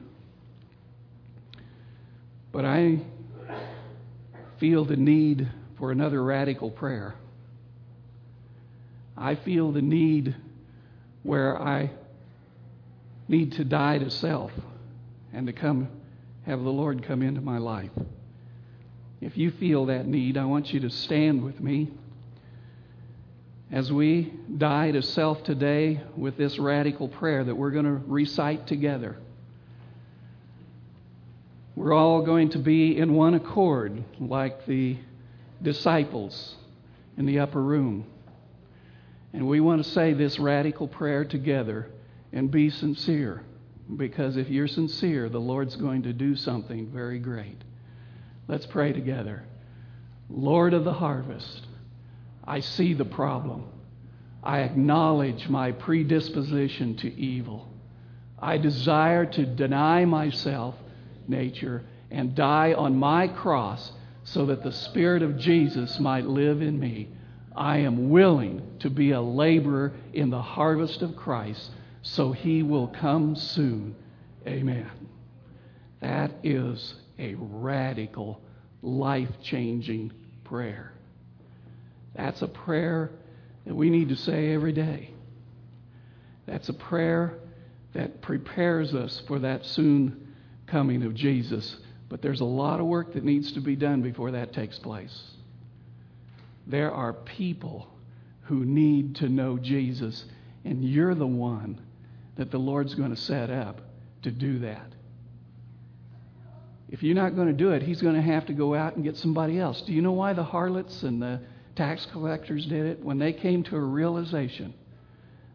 but 2.52 2.66
I 2.66 3.00
feel 4.60 4.86
the 4.86 4.96
need 4.96 5.50
for 5.78 5.92
another 5.92 6.24
radical 6.24 6.72
prayer. 6.72 7.16
I 9.18 9.36
feel 9.36 9.72
the 9.72 9.82
need 9.82 10.36
where 11.24 11.62
I 11.62 11.92
need 13.28 13.54
to 13.54 13.64
die 13.64 13.98
to 13.98 14.10
self 14.10 14.52
and 15.34 15.48
to 15.48 15.54
come 15.54 15.88
have 16.46 16.64
the 16.64 16.72
Lord 16.72 17.04
come 17.04 17.22
into 17.22 17.42
my 17.42 17.58
life. 17.58 17.92
If 19.24 19.38
you 19.38 19.52
feel 19.52 19.86
that 19.86 20.06
need, 20.06 20.36
I 20.36 20.44
want 20.44 20.74
you 20.74 20.82
to 20.82 20.90
stand 20.90 21.46
with 21.46 21.62
me 21.62 21.90
as 23.72 23.90
we 23.90 24.34
die 24.58 24.92
to 24.92 25.02
self 25.02 25.46
today 25.46 26.02
with 26.18 26.36
this 26.36 26.60
radical 26.60 27.08
prayer 27.08 27.42
that 27.42 27.56
we're 27.56 27.72
going 27.72 27.86
to 27.86 28.02
recite 28.06 28.68
together. 28.68 29.16
We're 31.78 31.94
all 31.94 32.22
going 32.22 32.50
to 32.50 32.60
be 32.60 32.98
in 32.98 33.14
one 33.14 33.34
accord, 33.34 34.04
like 34.20 34.66
the 34.66 34.98
disciples 35.62 36.56
in 37.18 37.26
the 37.26 37.40
upper 37.40 37.64
room. 37.64 38.06
And 39.32 39.48
we 39.48 39.62
want 39.62 39.82
to 39.82 39.90
say 39.90 40.12
this 40.12 40.38
radical 40.38 40.90
prayer 40.90 41.24
together 41.24 41.88
and 42.34 42.52
be 42.52 42.70
sincere. 42.70 43.42
Because 43.96 44.36
if 44.36 44.50
you're 44.50 44.68
sincere, 44.68 45.30
the 45.30 45.40
Lord's 45.40 45.78
going 45.78 46.04
to 46.04 46.12
do 46.12 46.36
something 46.36 46.92
very 46.92 47.20
great. 47.20 47.64
Let's 48.48 48.66
pray 48.66 48.94
together. 48.94 49.44
Lord 50.30 50.74
of 50.74 50.84
the 50.84 50.94
harvest, 50.94 51.68
I 52.44 52.60
see 52.60 52.94
the 52.94 53.06
problem. 53.06 53.66
I 54.44 54.60
acknowledge 54.60 55.48
my 55.48 55.72
predisposition 55.72 56.98
to 56.98 57.14
evil. 57.20 57.70
I 58.40 58.58
desire 58.58 59.26
to 59.26 59.46
deny 59.46 60.04
myself, 60.04 60.76
nature, 61.28 61.84
and 62.12 62.36
die 62.36 62.74
on 62.74 62.98
my 62.98 63.28
cross 63.28 63.92
so 64.26 64.46
that 64.48 64.64
the 64.64 64.72
Spirit 64.72 65.22
of 65.22 65.38
Jesus 65.38 66.00
might 66.00 66.26
live 66.26 66.62
in 66.62 66.80
me. 66.80 67.08
I 67.56 67.78
am 67.78 68.10
willing 68.10 68.78
to 68.80 68.90
be 68.90 69.12
a 69.12 69.22
laborer 69.22 69.94
in 70.14 70.30
the 70.30 70.42
harvest 70.42 71.02
of 71.02 71.16
Christ 71.16 71.72
so 72.02 72.34
he 72.34 72.64
will 72.64 72.88
come 72.88 73.36
soon. 73.36 73.96
Amen. 74.46 74.92
That 76.02 76.32
is 76.44 76.96
a 77.20 77.36
radical, 77.36 78.42
life 78.82 79.30
changing 79.42 80.12
prayer. 80.44 80.94
That's 82.16 82.42
a 82.42 82.48
prayer 82.48 83.12
that 83.66 83.76
we 83.76 83.90
need 83.90 84.10
to 84.10 84.16
say 84.16 84.54
every 84.54 84.74
day. 84.74 85.12
That's 86.46 86.70
a 86.70 86.74
prayer 86.74 87.40
that 87.94 88.22
prepares 88.22 88.94
us 88.94 89.22
for 89.28 89.40
that 89.40 89.66
soon 89.66 90.34
coming 90.68 91.04
of 91.04 91.14
Jesus. 91.14 91.78
But 92.10 92.22
there's 92.22 92.42
a 92.42 92.46
lot 92.46 92.80
of 92.80 92.86
work 92.86 93.14
that 93.14 93.24
needs 93.24 93.52
to 93.54 93.62
be 93.62 93.76
done 93.76 94.02
before 94.02 94.32
that 94.32 94.54
takes 94.54 94.78
place. 94.78 95.32
There 96.68 96.92
are 96.92 97.14
people 97.14 97.88
who 98.44 98.66
need 98.66 99.16
to 99.18 99.30
know 99.30 99.58
Jesus, 99.58 100.26
and 100.66 100.84
you're 100.84 101.16
the 101.16 101.28
one 101.28 101.80
that 102.36 102.52
the 102.52 102.60
Lord's 102.60 102.96
going 102.96 103.14
to 103.14 103.22
set 103.22 103.50
up 103.50 103.82
to 104.24 104.32
do 104.32 104.60
that. 104.60 104.93
If 106.94 107.02
you're 107.02 107.16
not 107.16 107.36
going 107.36 107.48
to 107.48 107.54
do 107.54 107.72
it, 107.72 107.82
he's 107.82 108.04
going 108.04 108.14
to 108.14 108.22
have 108.22 108.46
to 108.46 108.54
go 108.54 108.76
out 108.76 108.96
and 108.96 109.04
get 109.04 109.18
somebody 109.18 109.58
else. 109.58 109.82
Do 109.82 109.92
you 109.94 110.04
know 110.04 110.12
why 110.12 110.34
the 110.34 110.44
harlots 110.44 111.02
and 111.02 111.20
the 111.20 111.42
tax 111.76 112.06
collectors 112.12 112.68
did 112.68 112.86
it? 112.86 113.04
When 113.04 113.18
they 113.18 113.34
came 113.34 113.64
to 113.64 113.76
a 113.76 113.80
realization 113.80 114.76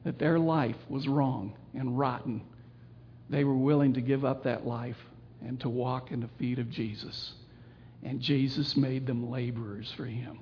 that 0.03 0.19
their 0.19 0.41
life 0.41 0.75
was 0.89 1.07
wrong 1.07 1.57
and 1.75 1.97
rotten, 1.97 2.43
they 3.31 3.45
were 3.45 3.57
willing 3.57 3.93
to 3.95 4.01
give 4.01 4.25
up 4.25 4.43
that 4.43 4.67
life 4.67 4.97
and 5.41 5.61
to 5.61 5.69
walk 5.69 6.11
in 6.11 6.19
the 6.19 6.29
feet 6.41 6.59
of 6.59 6.71
Jesus. 6.71 7.35
And 8.03 8.21
Jesus 8.21 8.77
made 8.77 9.07
them 9.07 9.31
laborers 9.31 9.93
for 9.97 10.07
him. 10.07 10.41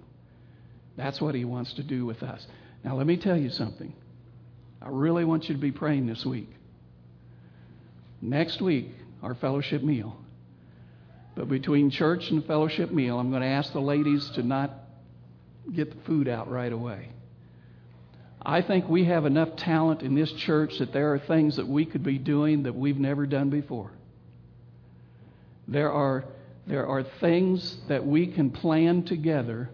That's 0.97 1.21
what 1.21 1.35
he 1.35 1.45
wants 1.45 1.75
to 1.75 1.83
do 1.83 2.07
with 2.07 2.23
us. 2.23 2.47
Now, 2.83 2.97
let 2.97 3.07
me 3.07 3.19
tell 3.19 3.37
you 3.37 3.51
something. 3.51 3.93
I 4.81 4.89
really 4.89 5.27
want 5.27 5.51
you 5.51 5.55
to 5.55 5.61
be 5.61 5.73
praying 5.73 6.07
this 6.07 6.25
week. 6.25 6.49
Next 8.23 8.63
week, 8.63 8.93
our 9.23 9.35
fellowship 9.35 9.83
meal. 9.83 10.17
But 11.37 11.51
between 11.51 11.91
church 11.91 12.31
and 12.31 12.45
fellowship 12.45 12.91
meal, 12.91 13.21
I'm 13.21 13.31
going 13.31 13.43
to 13.43 13.49
ask 13.49 13.73
the 13.73 13.81
ladies 13.81 14.29
to 14.31 14.43
not 14.43 14.71
get 15.73 15.91
the 15.91 16.03
food 16.05 16.29
out 16.29 16.51
right 16.51 16.73
away. 16.73 17.11
I 18.45 18.63
think 18.63 18.89
we 18.89 19.05
have 19.05 19.27
enough 19.27 19.55
talent 19.57 20.03
in 20.03 20.15
this 20.15 20.33
church 20.33 20.79
that 20.79 20.93
there 20.93 21.13
are 21.13 21.19
things 21.19 21.57
that 21.57 21.69
we 21.69 21.85
could 21.85 22.03
be 22.03 22.17
doing 22.17 22.63
that 22.63 22.75
we've 22.75 22.99
never 22.99 23.27
done 23.27 23.51
before. 23.51 23.91
There 25.69 25.93
are, 25.93 26.25
there 26.67 26.87
are 26.87 27.03
things 27.03 27.77
that 27.89 28.07
we 28.07 28.29
can 28.29 28.51
plan 28.51 29.03
together 29.03 29.69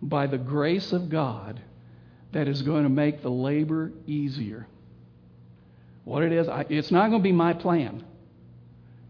by 0.00 0.26
the 0.26 0.38
grace 0.38 0.92
of 0.92 1.08
God 1.08 1.60
that 2.32 2.46
is 2.46 2.62
going 2.62 2.84
to 2.84 2.90
make 2.90 3.22
the 3.22 3.30
labor 3.30 3.90
easier. 4.06 4.66
What 6.04 6.22
it 6.22 6.32
is, 6.32 6.46
I, 6.46 6.66
it's 6.68 6.90
not 6.90 7.08
going 7.08 7.22
to 7.22 7.24
be 7.24 7.32
my 7.32 7.54
plan. 7.54 8.04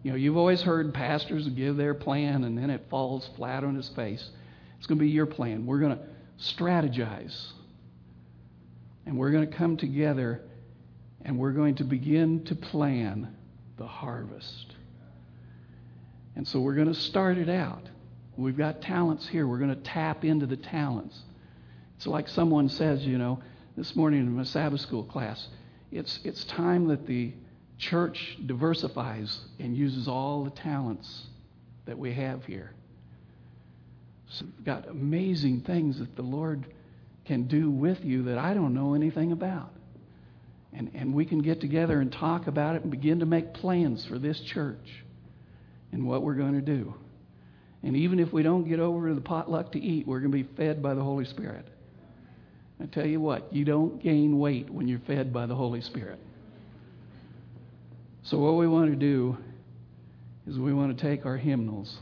You 0.04 0.10
know, 0.10 0.16
you've 0.16 0.36
always 0.36 0.60
heard 0.60 0.92
pastors 0.92 1.48
give 1.48 1.76
their 1.76 1.94
plan 1.94 2.44
and 2.44 2.56
then 2.56 2.68
it 2.68 2.86
falls 2.90 3.28
flat 3.36 3.64
on 3.64 3.74
his 3.74 3.88
face. 3.88 4.30
It's 4.76 4.86
going 4.86 4.98
to 4.98 5.04
be 5.04 5.10
your 5.10 5.24
plan. 5.24 5.64
We're 5.64 5.80
going 5.80 5.96
to 5.96 6.04
strategize. 6.38 7.34
And 9.06 9.18
we're 9.18 9.30
going 9.30 9.48
to 9.48 9.56
come 9.56 9.78
together 9.78 10.42
and 11.22 11.38
we're 11.38 11.52
going 11.52 11.76
to 11.76 11.84
begin 11.84 12.44
to 12.44 12.54
plan 12.54 13.34
the 13.78 13.86
harvest. 13.86 14.74
And 16.36 16.46
so 16.46 16.60
we're 16.60 16.74
going 16.74 16.92
to 16.92 16.94
start 16.94 17.38
it 17.38 17.48
out. 17.48 17.88
We've 18.36 18.58
got 18.58 18.82
talents 18.82 19.26
here. 19.26 19.46
We're 19.46 19.58
going 19.58 19.74
to 19.74 19.82
tap 19.82 20.22
into 20.22 20.44
the 20.44 20.58
talents. 20.58 21.18
It's 21.96 22.06
like 22.06 22.28
someone 22.28 22.68
says, 22.68 23.06
you 23.06 23.16
know, 23.16 23.42
this 23.74 23.96
morning 23.96 24.20
in 24.20 24.36
my 24.36 24.42
Sabbath 24.42 24.82
school 24.82 25.04
class, 25.04 25.48
it's, 25.90 26.20
it's 26.24 26.44
time 26.44 26.88
that 26.88 27.06
the 27.06 27.32
church 27.78 28.38
diversifies 28.46 29.40
and 29.58 29.76
uses 29.76 30.08
all 30.08 30.44
the 30.44 30.50
talents 30.50 31.26
that 31.86 31.98
we 31.98 32.12
have 32.14 32.44
here. 32.44 32.72
So 34.28 34.44
we've 34.44 34.64
got 34.64 34.88
amazing 34.88 35.62
things 35.62 35.98
that 35.98 36.16
the 36.16 36.22
Lord 36.22 36.66
can 37.24 37.44
do 37.44 37.70
with 37.70 38.04
you 38.04 38.24
that 38.24 38.38
I 38.38 38.54
don't 38.54 38.74
know 38.74 38.94
anything 38.94 39.32
about. 39.32 39.70
And, 40.72 40.90
and 40.94 41.14
we 41.14 41.24
can 41.24 41.40
get 41.40 41.60
together 41.60 42.00
and 42.00 42.10
talk 42.10 42.46
about 42.46 42.74
it 42.76 42.82
and 42.82 42.90
begin 42.90 43.20
to 43.20 43.26
make 43.26 43.54
plans 43.54 44.04
for 44.06 44.18
this 44.18 44.40
church 44.40 45.04
and 45.92 46.06
what 46.06 46.22
we're 46.22 46.34
going 46.34 46.54
to 46.54 46.60
do. 46.60 46.94
And 47.82 47.96
even 47.96 48.18
if 48.18 48.32
we 48.32 48.42
don't 48.42 48.68
get 48.68 48.80
over 48.80 49.08
to 49.08 49.14
the 49.14 49.20
potluck 49.20 49.72
to 49.72 49.80
eat, 49.80 50.06
we're 50.06 50.20
going 50.20 50.32
to 50.32 50.42
be 50.42 50.56
fed 50.56 50.82
by 50.82 50.94
the 50.94 51.02
Holy 51.02 51.26
Spirit. 51.26 51.68
I 52.80 52.86
tell 52.86 53.06
you 53.06 53.20
what, 53.20 53.52
you 53.52 53.64
don't 53.64 54.02
gain 54.02 54.38
weight 54.38 54.68
when 54.68 54.88
you're 54.88 55.00
fed 55.00 55.32
by 55.32 55.46
the 55.46 55.54
Holy 55.54 55.80
Spirit. 55.80 56.18
So, 58.24 58.38
what 58.38 58.54
we 58.54 58.66
want 58.66 58.90
to 58.90 58.96
do 58.96 59.38
is 60.46 60.58
we 60.58 60.72
want 60.72 60.96
to 60.96 61.02
take 61.02 61.26
our 61.26 61.36
hymnals, 61.36 61.98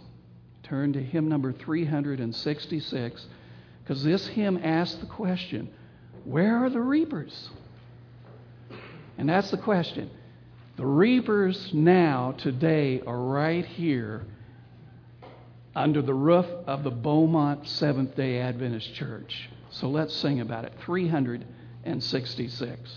turn 0.63 0.93
to 0.93 1.03
hymn 1.03 1.29
number 1.29 1.53
366, 1.53 3.27
because 3.83 4.05
this 4.05 4.29
hymn 4.29 4.61
asks 4.63 5.01
the 5.01 5.07
question 5.07 5.69
where 6.25 6.65
are 6.65 6.71
the 6.71 6.81
reapers? 6.81 7.51
And 9.19 9.29
that's 9.29 9.51
the 9.51 9.57
question. 9.57 10.11
The 10.77 10.87
reapers 10.87 11.75
now, 11.75 12.37
today, 12.39 13.03
are 13.05 13.19
right 13.19 13.67
here 13.67 14.25
under 15.75 16.03
the 16.03 16.15
roof 16.15 16.47
of 16.69 16.85
the 16.85 16.91
Beaumont 16.91 17.67
Seventh 17.67 18.15
day 18.15 18.39
Adventist 18.39 18.95
Church. 18.95 19.51
So 19.71 19.89
let's 19.89 20.15
sing 20.15 20.41
about 20.41 20.67
it. 20.67 20.73
366. 20.85 22.91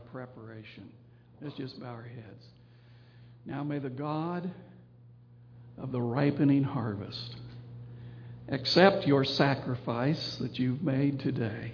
Preparation. 0.00 0.90
Let's 1.42 1.56
just 1.56 1.78
bow 1.78 1.88
our 1.88 2.02
heads. 2.02 2.46
Now 3.44 3.62
may 3.62 3.78
the 3.78 3.90
God 3.90 4.50
of 5.76 5.92
the 5.92 6.00
ripening 6.00 6.64
harvest 6.64 7.36
accept 8.48 9.06
your 9.06 9.24
sacrifice 9.24 10.36
that 10.36 10.58
you've 10.58 10.82
made 10.82 11.20
today 11.20 11.72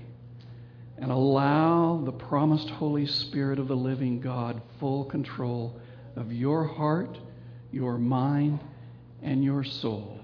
and 0.99 1.11
allow 1.11 2.03
the 2.05 2.12
promised 2.12 2.68
Holy 2.68 3.07
Spirit 3.07 3.59
of 3.59 3.68
the 3.68 3.76
living 3.76 4.20
God 4.20 4.61
full 4.80 5.05
control 5.05 5.80
of 6.16 6.32
your 6.32 6.64
heart, 6.64 7.16
your 7.70 7.97
mind, 7.97 8.61
and 9.22 9.43
your 9.43 9.64
soul. 9.64 10.24